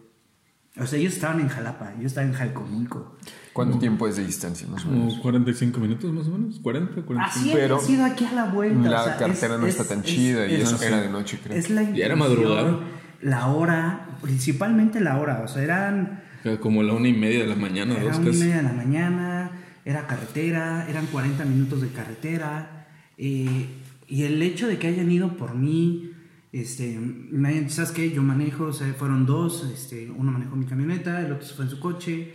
[0.78, 3.17] o sea, ellos estaban en Jalapa, yo estaba en Jalcomulco.
[3.56, 5.13] ¿Cuánto tiempo es de distancia, más o menos?
[5.13, 6.60] Como 45 minutos más o menos.
[6.60, 7.22] 40, 45.
[7.26, 8.89] Así Pero ha sido aquí a la vuelta.
[8.89, 11.58] la o sea, cartera no está tan chida y eso era de noche, creo.
[11.58, 12.80] Es la Y era madrugada.
[13.22, 17.48] La hora, principalmente la hora, o sea, eran Era Como la una y media de
[17.48, 19.52] la mañana, Era dos una y media de la mañana,
[19.86, 22.88] era carretera, eran 40 minutos de carretera.
[23.18, 23.68] eh,
[24.08, 26.12] y el hecho de que hayan ido por mí,
[26.52, 28.12] este, me hayan- ¿sabes qué?
[28.12, 31.65] Yo manejo, o sea, fueron dos, este, uno manejó mi camioneta, el otro se fue
[31.65, 32.34] en su coche.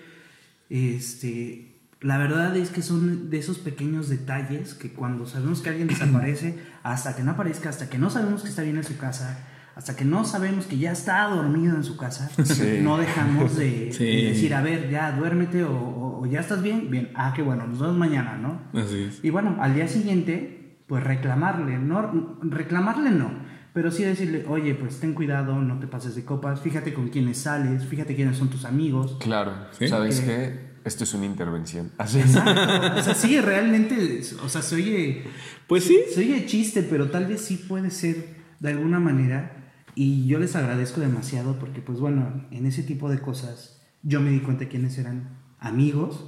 [0.71, 5.89] Este, la verdad es que son de esos pequeños detalles que cuando sabemos que alguien
[5.89, 9.47] desaparece, hasta que no aparezca, hasta que no sabemos que está bien en su casa,
[9.77, 12.79] hasta que no sabemos que ya está dormido en su casa, Sí.
[12.83, 14.05] no dejamos de, Sí.
[14.05, 16.91] de decir, a ver, ya duérmete o, o- o ya estás bien.
[16.91, 18.61] Bien, ah, qué bueno, nos vemos mañana, ¿no?
[18.81, 19.25] Así es.
[19.25, 23.31] Y bueno, al día siguiente, pues reclamarle, no, reclamarle no,
[23.73, 27.39] pero sí decirle, oye, pues ten cuidado, no te pases de copas, fíjate con quiénes
[27.39, 29.17] sales, fíjate quiénes son tus amigos.
[29.21, 29.53] Claro.
[29.79, 29.89] Sí.
[29.89, 30.25] ¿Sabes Ok.
[30.27, 30.71] qué?
[30.85, 31.91] Esto es una intervención.
[31.99, 32.99] Así Exacto.
[32.99, 35.25] O sea, sí, realmente, o sea, se oye,
[35.67, 35.99] Pues sí.
[36.13, 39.57] se oye chiste, pero tal vez sí puede ser de alguna manera.
[39.95, 44.31] Y yo les agradezco demasiado porque, pues bueno, en ese tipo de cosas yo me
[44.31, 45.29] di cuenta quiénes eran
[45.59, 46.25] amigos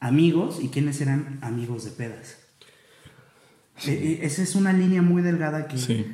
[0.00, 2.38] amigos y quiénes eran amigos de pedas.
[3.86, 6.06] E- e- esa es una línea muy delgada que, Sí.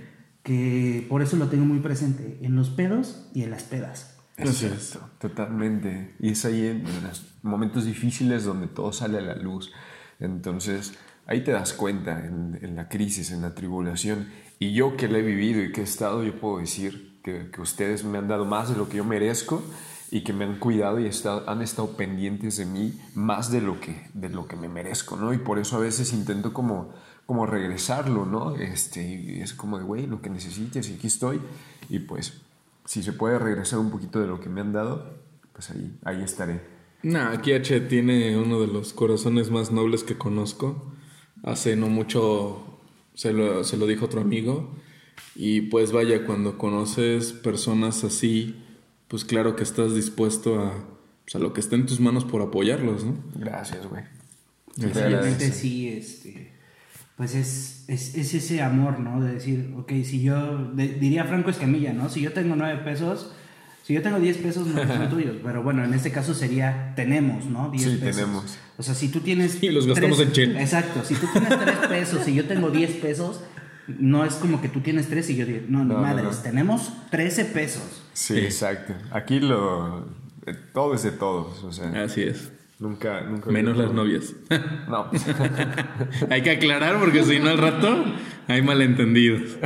[0.42, 4.16] que por eso lo tengo muy presente, en los pedos y en las pedas.
[4.38, 4.72] Así es.
[4.72, 6.14] Exacto, totalmente.
[6.20, 9.72] Y es ahí en, en los momentos difíciles donde todo sale a la luz.
[10.20, 10.94] Entonces,
[11.26, 14.28] ahí te das cuenta en, en la crisis, en la tribulación.
[14.58, 17.60] Y yo que la he vivido y que he estado, yo puedo decir que, que
[17.60, 19.62] ustedes me han dado más de lo que yo merezco
[20.10, 23.80] y que me han cuidado y estado- han estado pendientes de mí más de lo
[23.80, 25.34] que, de lo que me merezco, ¿no?
[25.34, 26.92] Y por eso a veces intento como,
[27.26, 28.56] como regresarlo, ¿no?
[28.56, 31.40] Este, y es como de, güey, lo que necesites y aquí estoy.
[31.88, 32.40] Y pues,
[32.84, 35.18] si se puede regresar un poquito de lo que me han dado,
[35.52, 36.60] pues ahí, ahí estaré.
[37.02, 40.92] Nah, aquí H tiene uno de los corazones más nobles que conozco.
[41.42, 42.80] Hace no mucho
[43.14, 44.74] se lo, se lo dijo otro amigo.
[45.34, 48.56] Y pues vaya, cuando conoces personas así,
[49.08, 50.72] pues claro que estás dispuesto a,
[51.24, 53.16] pues, a lo que esté en tus manos por apoyarlos, ¿no?
[53.34, 54.02] Gracias, güey.
[54.76, 55.52] Realmente agradece.
[55.52, 56.52] sí, este,
[57.16, 59.20] pues es, es, es ese amor, ¿no?
[59.22, 62.08] De decir, ok, si yo, de- diría Franco Escamilla, ¿no?
[62.08, 63.32] Si yo tengo nueve pesos,
[63.82, 67.46] si yo tengo 10 pesos, no son tuyos, pero bueno, en este caso sería, tenemos,
[67.46, 67.70] ¿no?
[67.70, 68.16] 10 Sí, pesos.
[68.16, 68.58] tenemos.
[68.78, 69.62] O sea, si tú tienes...
[69.62, 70.56] Y los gastamos tres- en.
[70.56, 73.40] Exacto, si tú tienes 3 pesos y yo tengo 10 pesos,
[73.86, 76.42] no es como que tú tienes 3 y yo 10, no, No, no, madres, no.
[76.42, 78.02] tenemos 13 pesos.
[78.12, 78.40] Sí, Sí.
[78.40, 78.92] exacto.
[79.12, 80.00] Aquí lo...
[80.46, 82.50] eh, Todo es de todos, o sea, Así es.
[82.78, 83.22] Nunca...
[83.22, 84.34] nunca Menos las novias.
[84.88, 85.10] No.
[86.30, 88.04] hay que aclarar porque si no al rato
[88.46, 89.56] hay malentendidos.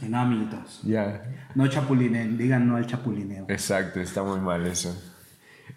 [0.00, 0.80] Si no, amiguitos.
[0.82, 1.22] ya.
[1.54, 3.46] No chapulinen, digan no al chapulineo.
[3.48, 4.96] Exacto, está muy mal eso.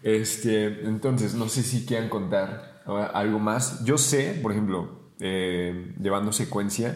[0.01, 2.81] Este, entonces, no sé si quieran contar
[3.13, 3.83] algo más.
[3.83, 6.95] Yo sé, por ejemplo, eh, llevando secuencia,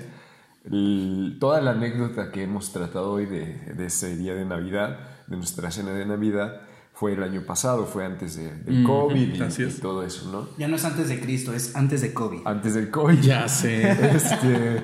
[1.39, 5.71] toda la anécdota que hemos tratado hoy de, de ese día de Navidad, de nuestra
[5.71, 6.61] cena de Navidad,
[7.01, 9.79] fue el año pasado, fue antes de- del COVID y, así es.
[9.79, 10.49] y todo eso, ¿no?
[10.59, 12.41] Ya no es antes de Cristo, es antes de COVID.
[12.45, 13.19] Antes del COVID.
[13.21, 13.89] Ya sé.
[14.15, 14.83] Este,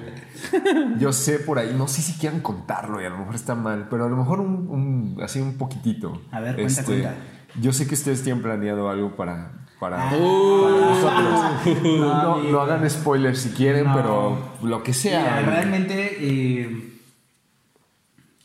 [1.00, 3.86] yo sé por ahí, no sé si quieran contarlo y a lo mejor está mal,
[3.90, 6.24] pero a lo mejor un, un- así un poquitito.
[6.32, 7.14] A ver, cuenta, Este, cuenta.
[7.62, 10.10] Yo sé que ustedes tienen planeado algo para, para, Ah.
[10.10, 12.00] para nosotros.
[12.00, 13.94] No, No, hagan spoilers si quieren, No.
[13.96, 15.20] pero lo que sea.
[15.22, 16.97] Mira, realmente, eh,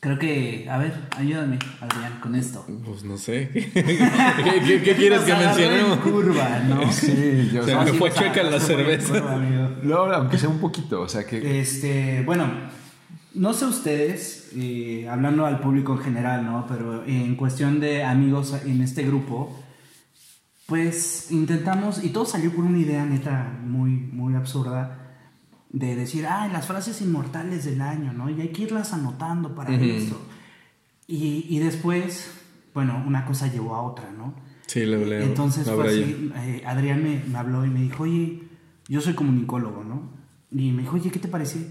[0.03, 2.67] creo que, a ver, ayúdame, Adrián, con esto.
[2.85, 3.51] Pues no sé.
[3.53, 5.99] ¿Qué, qué- qué quieres que mencionemos?
[6.01, 6.91] curva, ¿no?
[6.93, 7.77] Sí, yo Se sé.
[7.77, 9.13] me Sí, fue agarró chueca la cerveza.
[9.21, 9.69] curva, amigo.
[9.85, 11.61] No, aunque sea un poquito, o sea que...
[11.61, 12.49] Este, bueno,
[13.35, 16.67] no sé ustedes, eh, hablando al público en general, ¿no?
[16.69, 19.57] Pero en cuestión de amigos en este grupo,
[20.67, 25.02] pues intentamos, y todo salió por una idea neta muy, muy absurda,
[25.73, 28.29] de decir, ah, las frases inmortales del año, ¿no?
[28.29, 30.21] Y hay que irlas anotando para eso.
[31.07, 32.31] Y, y después,
[32.75, 34.35] bueno, una cosa llevó a otra, ¿no?
[34.67, 35.25] Sí, le hablé.
[35.25, 38.43] Entonces fue así, eh, Adrián me, me habló y me dijo, oye,
[38.89, 40.11] yo soy comunicólogo, ¿no?
[40.51, 41.71] Y me dijo, oye, ¿qué te parece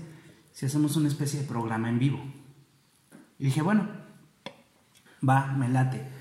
[0.51, 2.19] si hacemos una especie de programa en vivo?
[3.37, 3.87] Y dije, bueno,
[5.27, 6.20] va, me late.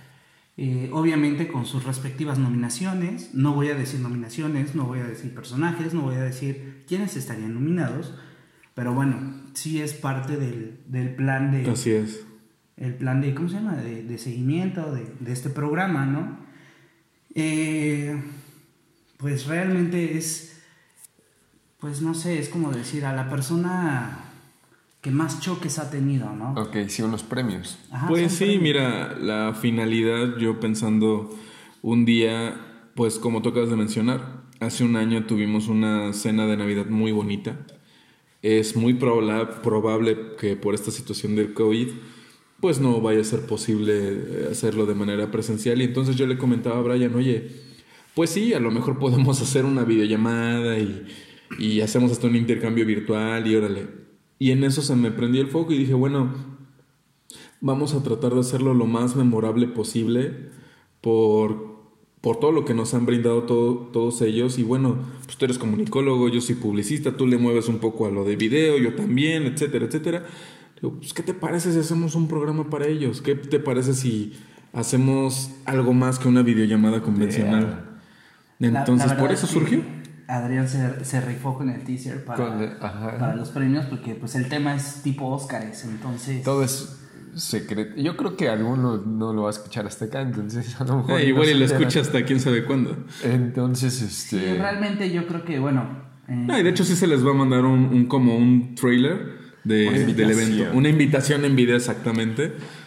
[0.57, 5.35] Eh, obviamente con sus respectivas nominaciones, no voy a decir nominaciones, no voy a decir
[5.35, 8.13] personajes, no voy a decir quiénes estarían nominados,
[8.75, 12.27] pero bueno, sí es parte del, del plan de Así es.
[12.77, 13.77] el plan de, ¿cómo se llama?
[13.77, 16.39] De, de seguimiento de, de este programa, ¿no?
[17.35, 18.21] Eh,
[19.17, 20.61] pues realmente es,
[21.79, 24.19] pues no sé, es como decir a la persona
[25.01, 26.53] que más choques ha tenido, ¿no?
[26.61, 27.79] Ok, sí, unos premios.
[27.91, 28.63] Ajá, Pues sí, premios.
[28.63, 31.31] mira, la finalidad, yo pensando
[31.83, 32.55] un día,
[32.95, 37.13] pues como tú acabas de mencionar, hace un año tuvimos una cena de Navidad muy
[37.13, 37.57] bonita.
[38.43, 41.89] Es muy probla- probable que por esta situación del COVID,
[42.61, 45.81] pues no vaya a ser posible eh, hacerlo de manera presencial.
[45.81, 47.49] Y entonces yo le comentaba a Brian, oye,
[48.15, 51.07] pues sí, a lo mejor podemos hacer una videollamada y,
[51.59, 54.00] y hacemos hasta un intercambio virtual y órale.
[54.41, 56.33] Y en eso se me prendió el foco y dije, bueno,
[57.61, 60.49] vamos a tratar de hacerlo lo más memorable posible
[61.01, 61.79] por,
[62.21, 64.59] por todo lo que nos han brindado todo- todos ellos.
[64.59, 68.11] Y bueno, pues tú eres comunicólogo, yo soy publicista, tú le mueves un poco a
[68.11, 70.25] lo de video, yo también, etcétera, etcétera.
[70.81, 73.21] Digo, pues, ¿qué te parece si hacemos un programa para ellos?
[73.21, 74.33] ¿Qué te parece si
[74.73, 78.01] hacemos algo más que una videollamada convencional?
[78.81, 80.00] Entonces, la por eso surgió.
[80.31, 83.19] Adrián se, se rifó con el teaser para, Con el- ajá.
[83.19, 86.43] para los premios porque pues el tema es tipo Óscares, entonces...
[86.43, 86.97] Todo es
[87.35, 87.95] secreto.
[88.01, 91.21] Yo creo que alguno no lo va a escuchar hasta acá, entonces a lo mejor...
[91.21, 92.97] Eh, no igual y lo escucha hasta quién sabe cuándo.
[93.23, 94.59] Entonces, Sí, este...
[94.59, 95.83] realmente yo creo que, bueno...
[96.29, 98.75] eh, No, y de hecho sí se les va a mandar un, un- como un
[98.75, 100.71] trailer de- del evento.
[100.75, 102.47] Una invitación en video exactamente.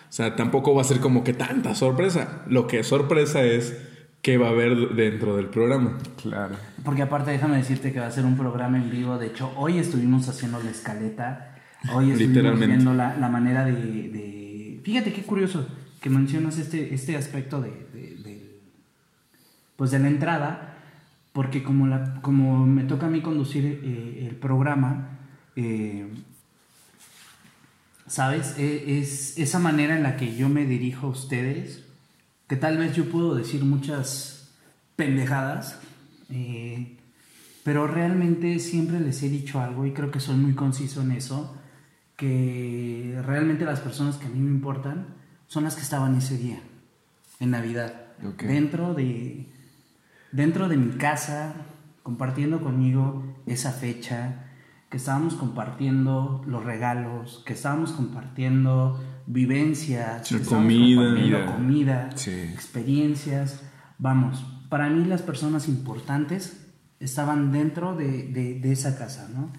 [0.09, 2.43] O sea, tampoco va a ser como que tanta sorpresa.
[2.47, 3.75] Lo que es sorpresa es
[4.23, 5.99] qué va a haber dentro del programa.
[6.21, 6.55] Claro.
[6.83, 9.17] Porque aparte déjame decirte que va a ser un programa en vivo.
[9.19, 11.55] De hecho, hoy estuvimos haciendo la escaleta.
[11.93, 15.67] Hoy estuvimos viendo la, la manera de, de- Fíjate qué curioso
[16.01, 18.59] que mencionas este, este aspecto de, de- de-
[19.75, 20.69] Pues de la entrada.
[21.33, 25.19] Porque como, la, como me toca a mí conducir eh, el programa...
[25.55, 26.07] eh,
[28.07, 28.55] ¿Sabes?
[28.59, 31.82] E- Es esa manera en la que yo me dirijo a ustedes,
[32.53, 34.53] que tal vez yo puedo decir muchas
[34.95, 35.79] pendejadas,
[36.29, 36.99] eh,
[37.63, 41.57] pero realmente siempre les he dicho algo y creo que soy muy conciso en eso,
[42.15, 45.15] que realmente las personas que a mí me importan
[45.47, 46.61] son las que estaban ese día,
[47.39, 47.95] en Navidad,
[48.37, 49.47] dentro de
[50.31, 51.55] dentro de mi casa,
[52.03, 54.45] compartiendo conmigo esa fecha,
[54.91, 61.45] que estábamos compartiendo los regalos, que estábamos compartiendo vivencias, Sí, comida.
[61.45, 62.31] comida, Sí.
[62.31, 63.61] experiencias.
[63.97, 66.59] Vamos, para mí las personas importantes
[66.99, 69.51] estaban dentro de, de- de esa casa, ¿no?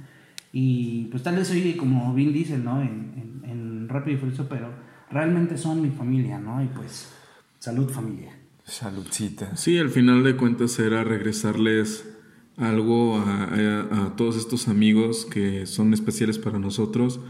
[0.53, 2.81] Y pues tal vez soy como bien dicen, ¿no?
[2.81, 4.73] En, en, en Rápido y Furioso, pero
[5.11, 6.63] realmente son mi familia, ¿no?
[6.63, 7.09] Y pues,
[7.59, 8.33] salud familia.
[8.65, 9.57] Saludcita.
[9.57, 12.09] Sí, al final de cuentas era regresarles
[12.57, 17.21] algo a, a- a todos estos amigos que son especiales para nosotros.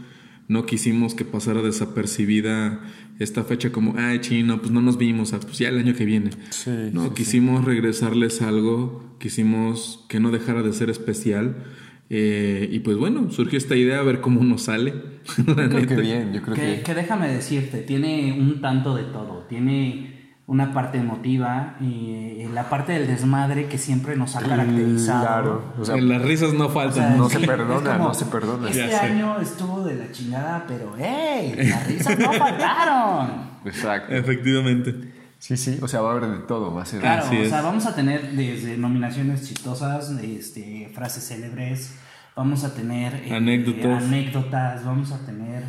[0.47, 2.81] No quisimos que pasara desapercibida
[3.19, 6.05] esta fecha como, ay, chino, pues no nos vimos, ah, pues ya el año que
[6.05, 6.29] viene.
[6.49, 11.63] Sí, no, sí, quisimos regresarles algo, quisimos que no dejara de ser especial.
[12.09, 14.93] eh, y pues bueno, surgió esta idea a ver cómo nos sale.
[15.37, 16.81] Yo creo que bien, yo creo Que, que...
[16.83, 19.45] que déjame decirte, tiene un tanto de todo.
[19.49, 20.14] Tiene
[20.47, 25.21] una parte emotiva y la parte del desmadre que siempre nos ha caracterizado.
[25.25, 25.73] Claro.
[25.79, 26.93] O sea, Las risas no O faltan.
[26.93, 28.69] sea, No se perdona, como, no se perdona.
[28.69, 31.55] Este año estuvo de la chingada, pero ¡hey!
[31.57, 33.29] Las risas no faltaron.
[33.65, 34.13] Exacto.
[34.13, 35.13] Efectivamente.
[35.39, 35.79] Sí, sí.
[35.81, 36.73] O sea, va a haber de todo.
[36.73, 37.01] Va a ser...
[37.01, 37.49] Claro, Así o es.
[37.49, 41.95] sea, vamos a tener desde nominaciones chistosas, este, frases célebres,
[42.35, 44.03] vamos a tener eh, Anécdotas.
[44.03, 45.63] anécdotas, vamos a tener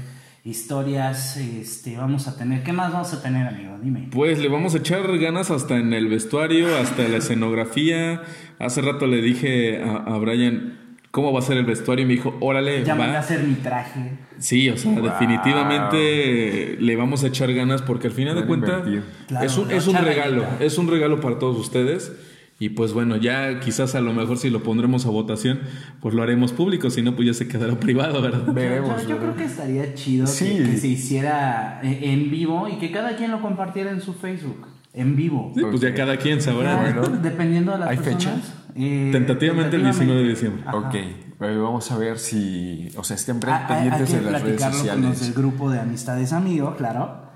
[0.47, 3.77] historias, este, vamos a tener, ¿qué más vamos a tener, amigo?
[3.83, 4.09] Dime.
[4.13, 8.23] Pues le vamos a echar ganas hasta en el vestuario, hasta la escenografía.
[8.59, 10.79] Hace rato le dije a, a Brian
[11.11, 13.21] cómo va a ser el vestuario y me dijo, órale, Ya mandé a va.
[13.21, 14.13] hacer mi traje.
[14.39, 15.03] Sí, o sea, Wow.
[15.05, 18.83] definitivamente le vamos a echar ganas porque al final de cuentas.
[19.27, 22.13] Claro, es un, es un regalo, es un regalo para todos ustedes.
[22.59, 25.61] Y pues bueno, ya quizás a lo mejor si lo pondremos a votación,
[26.01, 28.51] pues lo haremos público, si no, pues ya se quedará privado, ¿verdad?
[28.53, 29.03] Veremos.
[29.03, 30.57] yo, yo creo que estaría chido que- Sí.
[30.65, 34.67] que, se hiciera eh, en vivo y que cada quien lo compartiera en su Facebook.
[34.95, 35.53] En vivo.
[35.55, 36.87] Sí, pues ya cada quien sabrá.
[36.91, 37.19] Ya, bueno.
[37.23, 38.23] dependiendo de las ¿Hay personas.
[38.41, 38.65] fecha?
[38.77, 40.63] eh, Tentativamente el 19 de diciembre.
[40.67, 40.77] Ajá.
[40.79, 40.95] Ok.
[41.39, 42.89] Pero vamos a ver si...
[42.97, 45.37] O sea, estén pendientes que de las redes platicarlo con los del sociales.
[45.37, 47.27] grupo de amistades amigos, claro,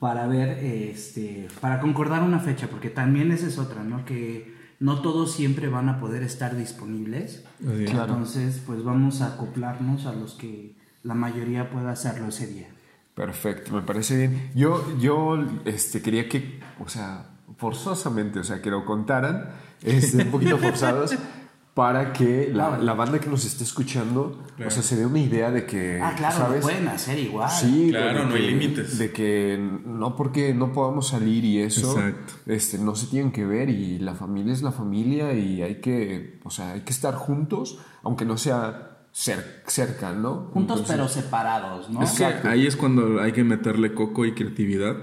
[0.00, 4.04] para ver, este, para concordar una fecha, porque también esa es otra, ¿no?
[4.04, 7.44] Que no todos siempre van a poder estar disponibles.
[7.58, 8.14] Claro.
[8.14, 12.68] Entonces, pues vamos a acoplarnos a los que la mayoría pueda hacerlo ese día.
[13.14, 14.50] Perfecto, me parece bien.
[14.54, 19.50] Yo, yo este, quería que, o sea, forzosamente, o sea, que lo contaran,
[19.82, 21.14] este, un poquito forzados,
[21.74, 25.50] para que la, la banda que nos esté escuchando, o sea, se dé una idea
[25.50, 26.56] de que, Ah, claro, ¿sabes?
[26.58, 27.50] lo pueden hacer igual.
[27.50, 28.96] Sí, Claro, no hay límites.
[28.96, 32.34] De que no porque no podamos salir y eso, Exacto.
[32.46, 36.38] este, no se tienen que ver y la familia es la familia y hay que,
[36.44, 40.50] o sea, hay que estar juntos, aunque no sea cer- cerca, ¿no?
[40.52, 42.02] Juntos Entonces, pero separados, ¿no?
[42.02, 44.96] Es que ahí es cuando hay que meterle coco y creatividad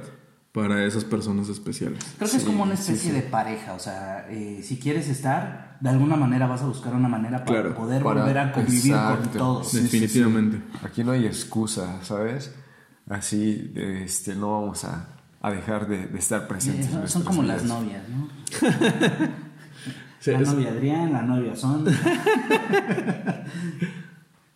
[0.52, 2.04] para esas personas especiales.
[2.18, 5.90] Creo que es como una especie de pareja, o sea, eh, si quieres estar, de
[5.90, 9.28] alguna manera vas a buscar una manera para Claro, poder para- volver a convivir con
[9.32, 9.70] todos.
[9.70, 10.58] Sí, sí, Definitivamente.
[10.58, 10.64] sí.
[10.84, 12.54] Aquí no hay excusa, ¿sabes?
[13.10, 15.08] Así, este, no vamos a,
[15.42, 16.92] a dejar de, de estar presentes.
[16.94, 18.28] en son, como las novias, ¿no?
[20.24, 21.84] La novia Adrián, la novia Son.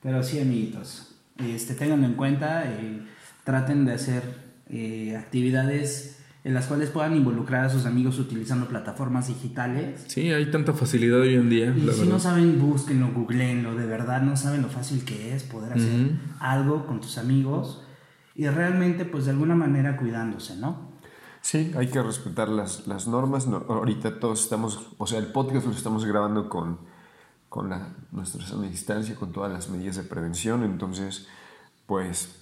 [0.01, 3.01] Pero sí, amiguitos, este, ténganlo en cuenta, eh,
[3.43, 9.27] traten de hacer eh, actividades en las cuales puedan involucrar a sus amigos utilizando plataformas
[9.27, 10.03] digitales.
[10.07, 12.13] Sí, hay tanta facilidad hoy en día, Y la si verdad.
[12.13, 16.11] no saben, búsquenlo, googleenlo, de verdad no saben lo fácil que es poder hacer Ujú.
[16.39, 17.81] algo con tus amigos
[18.35, 20.93] y realmente pues de alguna manera cuidándose, ¿no?
[21.41, 23.47] Sí, hay que respetar las, las normas.
[23.47, 26.79] No, ahorita todos estamos, o sea, el podcast lo estamos grabando con,
[27.49, 30.63] con la, nuestra sana distancia, con todas las medidas de prevención.
[30.63, 31.27] Entonces,
[31.85, 32.35] pues,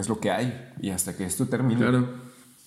[0.00, 0.70] es lo que hay.
[0.80, 1.80] Y hasta que esto termine.
[1.80, 2.08] Claro.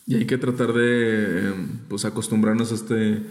[0.07, 1.53] Y hay que tratar de eh,
[1.89, 3.23] pues acostumbrarnos a este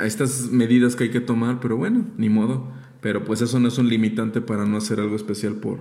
[0.00, 2.68] a estas medidas que hay que tomar, pero bueno, ni modo.
[3.00, 5.78] Pero pues eso no es un limitante para no hacer algo especial por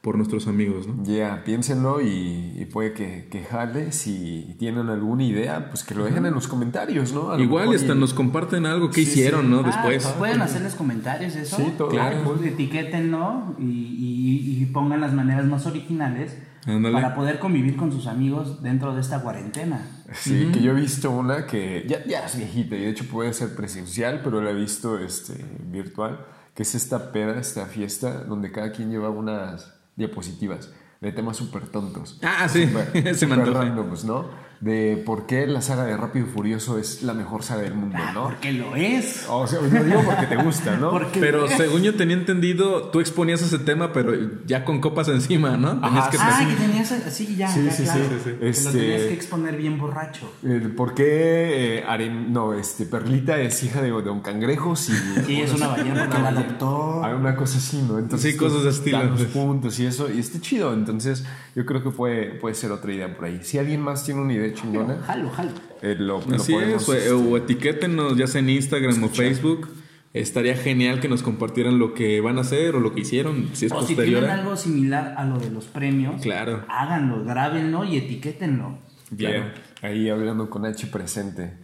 [0.00, 1.00] por nuestros amigos, ¿no?
[1.04, 3.92] Ya, piénsenlo y, y puede que, que jale.
[3.92, 7.38] Si tienen alguna idea, pues que lo dejen en los comentarios, ¿no?
[7.38, 9.48] Igual hasta y- nos comparten algo que Sí, hicieron, sí.
[9.52, 9.60] ¿no?
[9.60, 10.02] Ah, Después.
[10.02, 11.56] pues pueden hacerles comentarios eso.
[11.56, 11.88] Sí, todo.
[11.90, 12.20] Claro.
[12.24, 16.36] Pues etiquétenlo y, y- y pongan las maneras más originales
[16.66, 16.94] Ándale.
[16.94, 19.84] para poder convivir con sus amigos dentro de esta cuarentena.
[20.12, 23.32] Sí, que yo he visto una que ya, ya es viejita y de hecho puede
[23.32, 28.52] ser presencial, pero la he visto este, virtual, que es esta peda, esta fiesta, donde
[28.52, 32.20] cada quien lleva unas diapositivas de temas súper tontos.
[32.22, 34.26] Ah, sí, Súper- se me randoms, ¿no?
[34.62, 37.98] De por qué la saga de Rápido y Furioso es la mejor saga del mundo,
[38.14, 38.28] ¿no?
[38.28, 39.26] Porque lo es.
[39.28, 40.92] O sea, lo digo porque te gusta, ¿no?
[40.92, 44.12] Porque Pero lo según yo tenía entendido, tú exponías ese tema, pero
[44.46, 45.80] ya con copas encima, ¿no?
[45.80, 48.04] Tenías Ajá, que Ah, que tenías ya, Sí, ya, sí, claro.
[48.04, 48.36] sí, sí, sí.
[48.38, 50.32] Que Este- lo tenías que exponer bien borracho.
[50.76, 54.76] ¿Por qué eh, Aren- no, este, Perlita es hija de, de un cangrejo?
[54.76, 54.92] Sí,
[55.28, 57.04] es una ballena porque la adoptó.
[57.04, 57.98] Hay una cosa así, ¿no?
[57.98, 60.72] Entonces, Sí, cosas de estilo, los puntos y eso, y está chido.
[60.72, 61.24] Entonces,
[61.56, 63.40] yo creo que puede, puede ser otra idea por ahí.
[63.42, 65.50] Si alguien más tiene una idea chingona, Jalo, jalo.
[65.82, 69.08] eh, lo, lo Así podemos, es, o, este, o etiquétenos ya sea en Instagram o
[69.08, 69.68] Facebook.
[70.14, 73.64] Estaría genial que nos compartieran lo que van a hacer o lo que hicieron, si
[73.66, 74.20] es O si posterior.
[74.20, 76.64] tienen a- algo similar a lo de los premios, Claro.
[76.68, 78.78] háganlo, grábenlo y etiquétenlo.
[79.10, 81.54] ya, ahí hablando con H presente.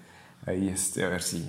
[0.47, 1.45] Ahí, este, a ver si,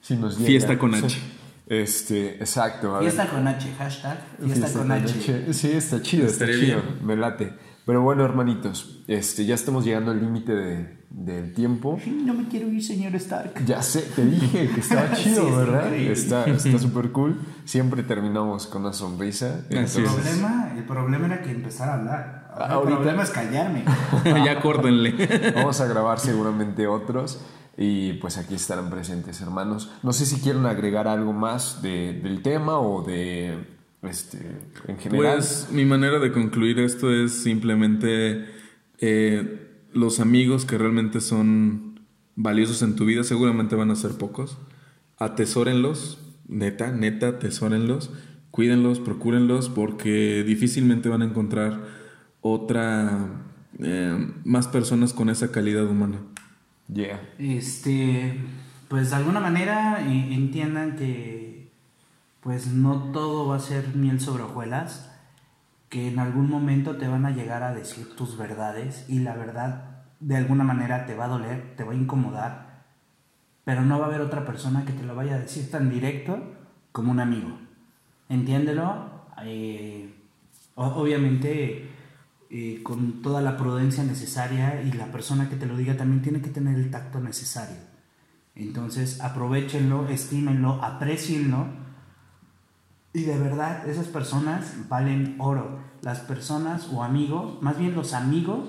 [0.00, 0.46] si nos llega.
[0.46, 0.94] Fiesta con.
[0.94, 1.18] H.
[1.66, 2.94] Este, exacto.
[2.94, 3.10] a ver.
[3.10, 5.52] Fiesta con H, hashtag fiesta, con H.
[5.52, 6.82] Sí, está chido, está chido.
[7.02, 7.52] Me late.
[7.86, 11.98] Pero bueno, hermanitos, este, ya estamos llegando al límite de- del tiempo.
[12.24, 13.64] No me quiero ir, señor Stark.
[13.66, 15.84] Ya sé, te dije que estaba Sí, chido, ¿verdad?
[15.86, 16.12] increíble.
[16.12, 17.38] Está está súper cool.
[17.66, 19.60] Siempre terminamos con una sonrisa.
[19.70, 22.50] El problema, el problema era que empezar a hablar.
[22.54, 23.84] Ahora Ahorita- El problema es callarme.
[24.44, 25.52] ya córdenle.
[25.54, 27.40] Vamos a grabar seguramente otros.
[27.76, 29.90] Y pues aquí estarán presentes, hermanos.
[30.04, 33.73] No sé si quieren agregar algo más de- del tema o de.
[34.08, 34.38] Este,
[34.86, 35.36] en general.
[35.36, 38.46] Pues mi manera de concluir esto es simplemente
[38.98, 42.00] eh, los amigos que realmente son
[42.36, 44.58] valiosos en tu vida seguramente van a ser pocos.
[45.18, 48.10] Atesórenlos, neta, neta, atesórenlos,
[48.50, 51.80] cuídenlos, procúrenlos porque difícilmente van a encontrar
[52.40, 53.42] otra,
[53.78, 56.18] eh, más personas con esa calidad humana.
[56.92, 57.20] Yeah.
[57.38, 58.38] Este,
[58.88, 61.63] pues de alguna manera eh, entiendan que
[62.44, 65.10] pues no todo va a ser miel sobre hojuelas,
[65.88, 70.04] que en algún momento te van a llegar a decir tus verdades y la verdad
[70.20, 72.84] de alguna manera te va a doler, te va a incomodar,
[73.64, 76.38] pero no va a haber otra persona que te lo vaya a decir tan directo
[76.92, 77.58] como un amigo.
[78.28, 80.14] Entiéndelo, eh,
[80.74, 81.88] obviamente
[82.50, 86.42] eh, con toda la prudencia necesaria y la persona que te lo diga también tiene
[86.42, 87.78] que tener el tacto necesario.
[88.54, 91.83] Entonces aprovechenlo, estímenlo, aprecienlo
[93.14, 95.78] y de verdad esas personas valen oro.
[96.02, 98.68] Las personas o amigos, más bien los amigos,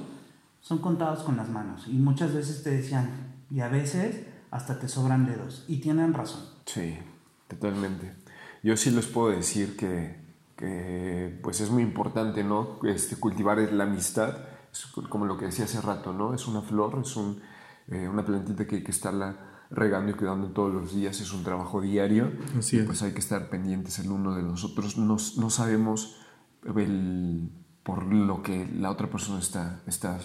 [0.62, 3.10] son contados con las manos y muchas veces te decían
[3.50, 6.42] y a veces hasta te sobran dedos y tienen razón.
[6.66, 6.98] Sí,
[7.48, 8.14] totalmente.
[8.64, 10.16] Yo sí les puedo decir que,
[10.56, 12.80] que, pues es muy importante, ¿no?
[12.84, 14.38] Este, cultivar la amistad,
[14.72, 16.34] es como lo que decía hace rato, ¿no?
[16.34, 17.42] Es una flor, es un,
[17.88, 21.44] eh, una plantita que hay que estarla regando y cuidando todos los días, es un
[21.44, 22.32] trabajo diario.
[22.58, 22.86] Así Y, es.
[22.86, 24.98] Pues hay que estar pendientes el uno de los otros.
[24.98, 26.18] No, no sabemos
[26.76, 27.50] el,
[27.84, 30.20] por lo que la otra persona está, está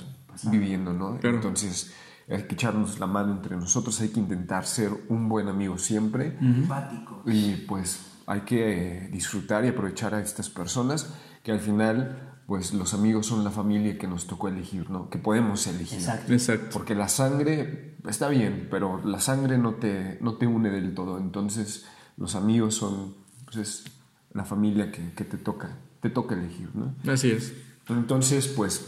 [0.50, 1.18] viviendo, ¿no?
[1.18, 1.36] Claro.
[1.36, 1.92] Entonces
[2.28, 6.38] hay que echarnos la mano entre nosotros, hay que intentar ser un buen amigo siempre.
[6.40, 7.22] Empático.
[7.26, 12.74] Y pues hay que eh, disfrutar y aprovechar a estas personas que al final, pues
[12.74, 15.08] los amigos son la familia que nos tocó elegir, ¿no?
[15.08, 16.00] Que podemos elegir.
[16.00, 16.32] Exacto.
[16.32, 16.66] Exacto.
[16.72, 21.18] Porque la sangre está bien, pero la sangre no te, no te une del todo.
[21.18, 21.86] Entonces
[22.16, 23.84] los amigos son pues, es
[24.32, 26.96] la familia que, que te toca, te toca elegir, ¿no?
[27.12, 27.52] Así es.
[27.88, 28.84] Entonces, pues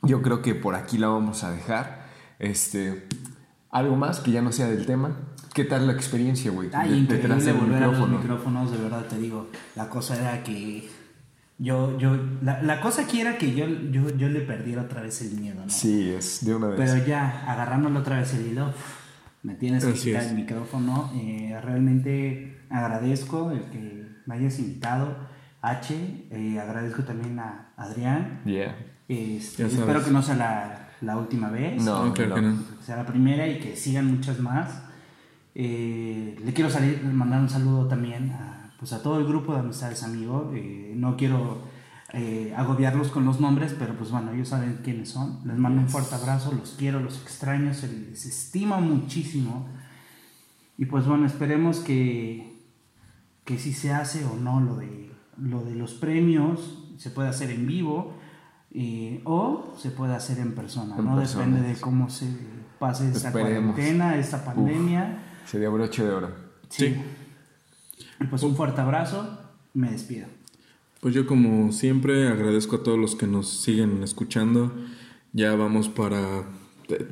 [0.00, 2.06] yo creo que por aquí la vamos a dejar.
[2.38, 3.06] Este,
[3.70, 5.18] algo más que ya no sea del tema.
[5.52, 6.70] ¿Qué tal la experiencia, güey?
[6.72, 8.18] Ay, De- increíble detrás del volver a los micrófono.
[8.20, 9.48] micrófonos, de verdad te digo.
[9.74, 10.88] La cosa era que
[11.58, 15.22] yo, yo, la, la cosa aquí era que yo, yo, yo le perdiera otra vez
[15.22, 15.70] el miedo, ¿no?
[15.70, 16.76] Sí, es de una vez.
[16.78, 18.72] Pero ya, agarrándole otra vez el hilo,
[19.42, 20.28] me tienes que Así quitar es.
[20.30, 21.10] el micrófono.
[21.14, 25.16] Eh, realmente agradezco el que me hayas invitado,
[25.62, 25.94] H.
[26.30, 28.40] eh, agradezco también a Adrián.
[28.44, 28.76] Yeah.
[29.08, 29.74] Este, Ya sabes.
[29.80, 31.82] espero que no sea la, la última vez.
[31.82, 32.50] No, No, claro que no.
[32.50, 32.56] no.
[32.78, 34.82] que sea la primera y que sigan muchas más.
[35.54, 39.60] Eh, le quiero salir, mandar un saludo también a, pues a todo el grupo de
[39.60, 40.52] amistades amigos.
[40.54, 41.58] Eh, no quiero
[42.12, 45.40] eh, agobiarlos con los nombres, pero pues bueno, ellos saben quiénes son.
[45.44, 49.68] Les mando un fuerte abrazo, los quiero, los extraño, se les estima muchísimo.
[50.78, 52.62] Y pues bueno, esperemos que,
[53.44, 56.82] que si se hace o no lo de, lo de los premios.
[56.98, 58.14] Se puede hacer en vivo
[58.72, 61.16] eh, o se puede hacer en persona, En ¿no?
[61.16, 61.80] persona, Depende de sí.
[61.82, 62.26] cómo se
[62.78, 63.74] pase esta Esperemos.
[63.74, 65.18] cuarentena, esta pandemia.
[65.46, 66.30] Sería broche de oro.
[66.70, 66.86] Sí.
[66.86, 67.04] Y
[68.30, 69.38] Pues un fuerte abrazo,
[69.74, 70.26] me despido.
[71.00, 74.72] Pues yo como siempre agradezco a todos los que nos siguen escuchando.
[75.32, 76.44] Ya vamos para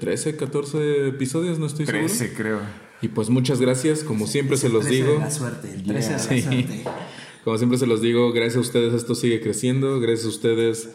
[0.00, 2.36] 13, 14 episodios, no estoy 13, seguro.
[2.38, 2.60] creo.
[3.02, 5.12] Y pues muchas gracias, como siempre se los 13 digo.
[5.14, 6.42] De la suerte, el 13 de la Sí.
[6.42, 6.84] suerte.
[7.44, 10.88] Como siempre se los digo, gracias a ustedes esto sigue creciendo, gracias a ustedes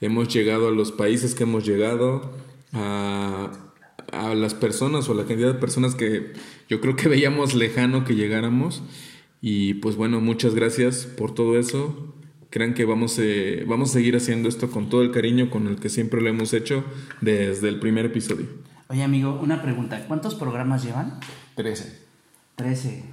[0.00, 2.30] hemos llegado a los países que hemos llegado,
[2.72, 3.50] a,
[4.12, 6.32] a las personas o a la cantidad de personas que
[6.68, 8.82] yo creo que veíamos lejano que llegáramos.
[9.40, 12.14] Y pues bueno, muchas gracias por todo eso.
[12.50, 15.76] Crean que vamos, eh, vamos a seguir haciendo esto con todo el cariño con el
[15.76, 16.84] que siempre lo hemos hecho
[17.20, 18.46] desde el primer episodio.
[18.88, 20.04] Oye, amigo, una pregunta.
[20.06, 21.18] ¿Cuántos programas llevan?
[21.56, 21.98] 13.
[22.54, 23.04] 13.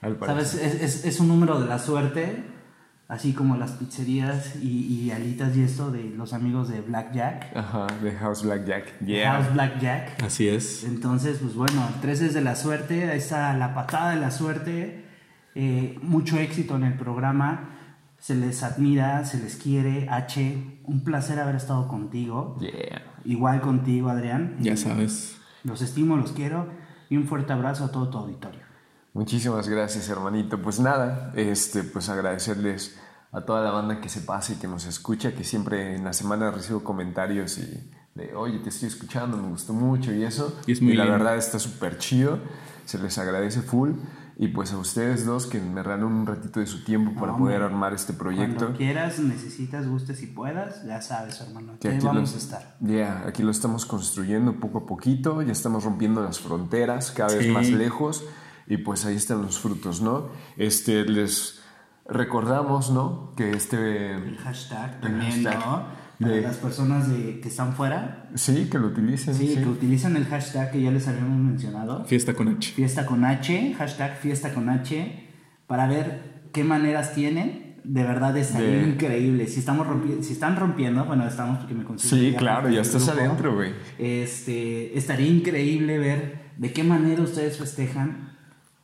[0.00, 0.18] Al.
[0.24, 0.54] ¿Sabes?
[0.54, 2.44] Es, es- es un número de la suerte,
[3.08, 7.56] así como las pizzerías y, y alitas y esto de los amigos de Blackjack.
[7.56, 9.00] Ajá, de House Blackjack.
[9.04, 9.32] Yeah.
[9.32, 10.22] House Blackjack.
[10.22, 10.84] Así es.
[10.84, 14.30] Entonces, pues bueno, el 13 es de la suerte, ahí está la patada de la
[14.30, 15.04] suerte.
[15.60, 17.70] Eh, mucho éxito en el programa.
[18.18, 20.08] Se les admira, se les quiere.
[20.08, 22.56] H, un placer haber estado contigo.
[22.60, 23.02] Yeah.
[23.24, 24.56] Igual contigo, Adrián.
[24.60, 25.36] Ya Y sabes.
[25.64, 26.68] Los estimo, los quiero.
[27.10, 28.60] Y un fuerte abrazo a todo tu auditorio.
[29.14, 30.62] Muchísimas gracias, hermanito.
[30.62, 32.96] Pues nada, este, pues agradecerles
[33.32, 36.12] a toda la banda que se pase y que nos escucha, que siempre en la
[36.12, 40.60] semana recibo comentarios y de, oye, te estoy escuchando, me gustó mucho y eso.
[40.68, 41.18] Y es muy la lindo.
[41.18, 42.38] verdad está súper chido,
[42.84, 43.90] se les agradece full.
[44.40, 47.54] Y pues a ustedes dos que me regalan un ratito de su tiempo para hombre.
[47.56, 48.58] poder armar este proyecto.
[48.66, 51.72] Cuando quieras, necesitas, gustes y puedas, ya sabes, hermano.
[51.80, 52.76] Que Aquí vamos lo- a estar.
[52.80, 57.48] Ya, aquí lo estamos construyendo poco a poquito, ya estamos rompiendo las fronteras cada vez
[57.52, 58.24] más lejos
[58.68, 60.28] y pues ahí están los frutos, ¿no?
[60.56, 61.60] Este, les
[62.06, 63.32] recordamos, ¿no?
[63.36, 65.82] Que este, El hashtag también, hashtag ¿no?
[66.20, 69.54] Para de- las personas de, que están fuera, sí, que lo utilicen, sí, sí.
[69.62, 72.04] que utilizan el hashtag que ya les habíamos mencionado.
[72.06, 72.72] Fiesta con H.
[72.72, 75.28] Fiesta con H, hashtag fiesta con H,
[75.68, 77.68] para ver qué maneras tienen.
[77.84, 79.46] De verdad estaría De- increíble.
[79.46, 83.06] Si estamos rompi- si están rompiendo, bueno, estamos porque me considero Sí, claro, ya estás
[83.06, 83.20] grupo.
[83.20, 83.72] adentro, güey.
[83.98, 88.36] Este, estaría increíble ver de qué manera ustedes festejan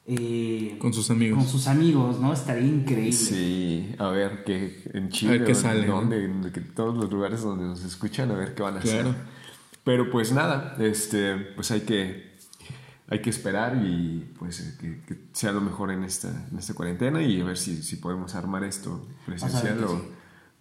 [0.07, 1.39] eh, Con sus amigos.
[1.39, 2.33] con sus amigos, ¿no?
[2.33, 3.13] Estaría increíble.
[3.13, 5.97] Sí, a ver que en Chile, A ver qué sale, ¿no?
[5.97, 9.11] dónde, en que todos los lugares donde nos escuchan, a ver qué van a Claro.
[9.11, 9.23] hacer.
[9.83, 12.33] Pero pues nada, este, pues hay que,
[13.09, 17.23] hay que esperar y pues que, que sea lo mejor en esta, en esta cuarentena
[17.23, 20.03] y a ver si, si podemos armar esto presencial o, sí.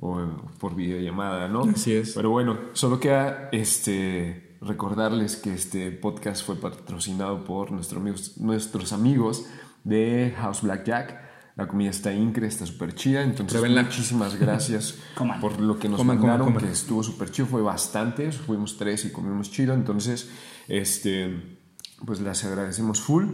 [0.01, 0.27] o
[0.59, 1.63] por videollamada, ¿no?
[1.63, 2.13] Así es.
[2.13, 8.93] Pero bueno, solo queda este, recordarles que este podcast fue patrocinado por nuestros amigos, nuestros
[8.93, 9.45] amigos
[9.83, 11.21] de House Blackjack.
[11.55, 13.21] La comida está increíble, está súper chida.
[13.21, 13.83] Entonces, Pruébenla.
[13.83, 15.39] muchísimas gracias Coman.
[15.39, 16.63] por lo que nos Coman, mandaron, coman.
[16.63, 17.47] que estuvo súper chido.
[17.47, 19.73] Fue bastante, fuimos tres y comimos chido.
[19.73, 20.29] Entonces,
[20.67, 21.59] este,
[22.05, 23.25] pues les agradecemos full.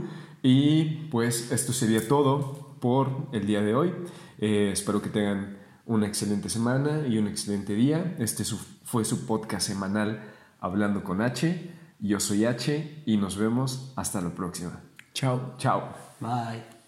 [0.41, 3.93] Y pues esto sería todo por el día de hoy.
[4.37, 8.15] Eh, espero que tengan una excelente semana y un excelente día.
[8.19, 8.43] Este
[8.83, 10.21] fue su podcast semanal
[10.59, 11.73] Hablando con H.
[11.99, 14.81] Yo soy H y nos vemos hasta la próxima.
[15.13, 15.55] Chao.
[15.57, 15.93] Chao.
[16.19, 16.78] Bye.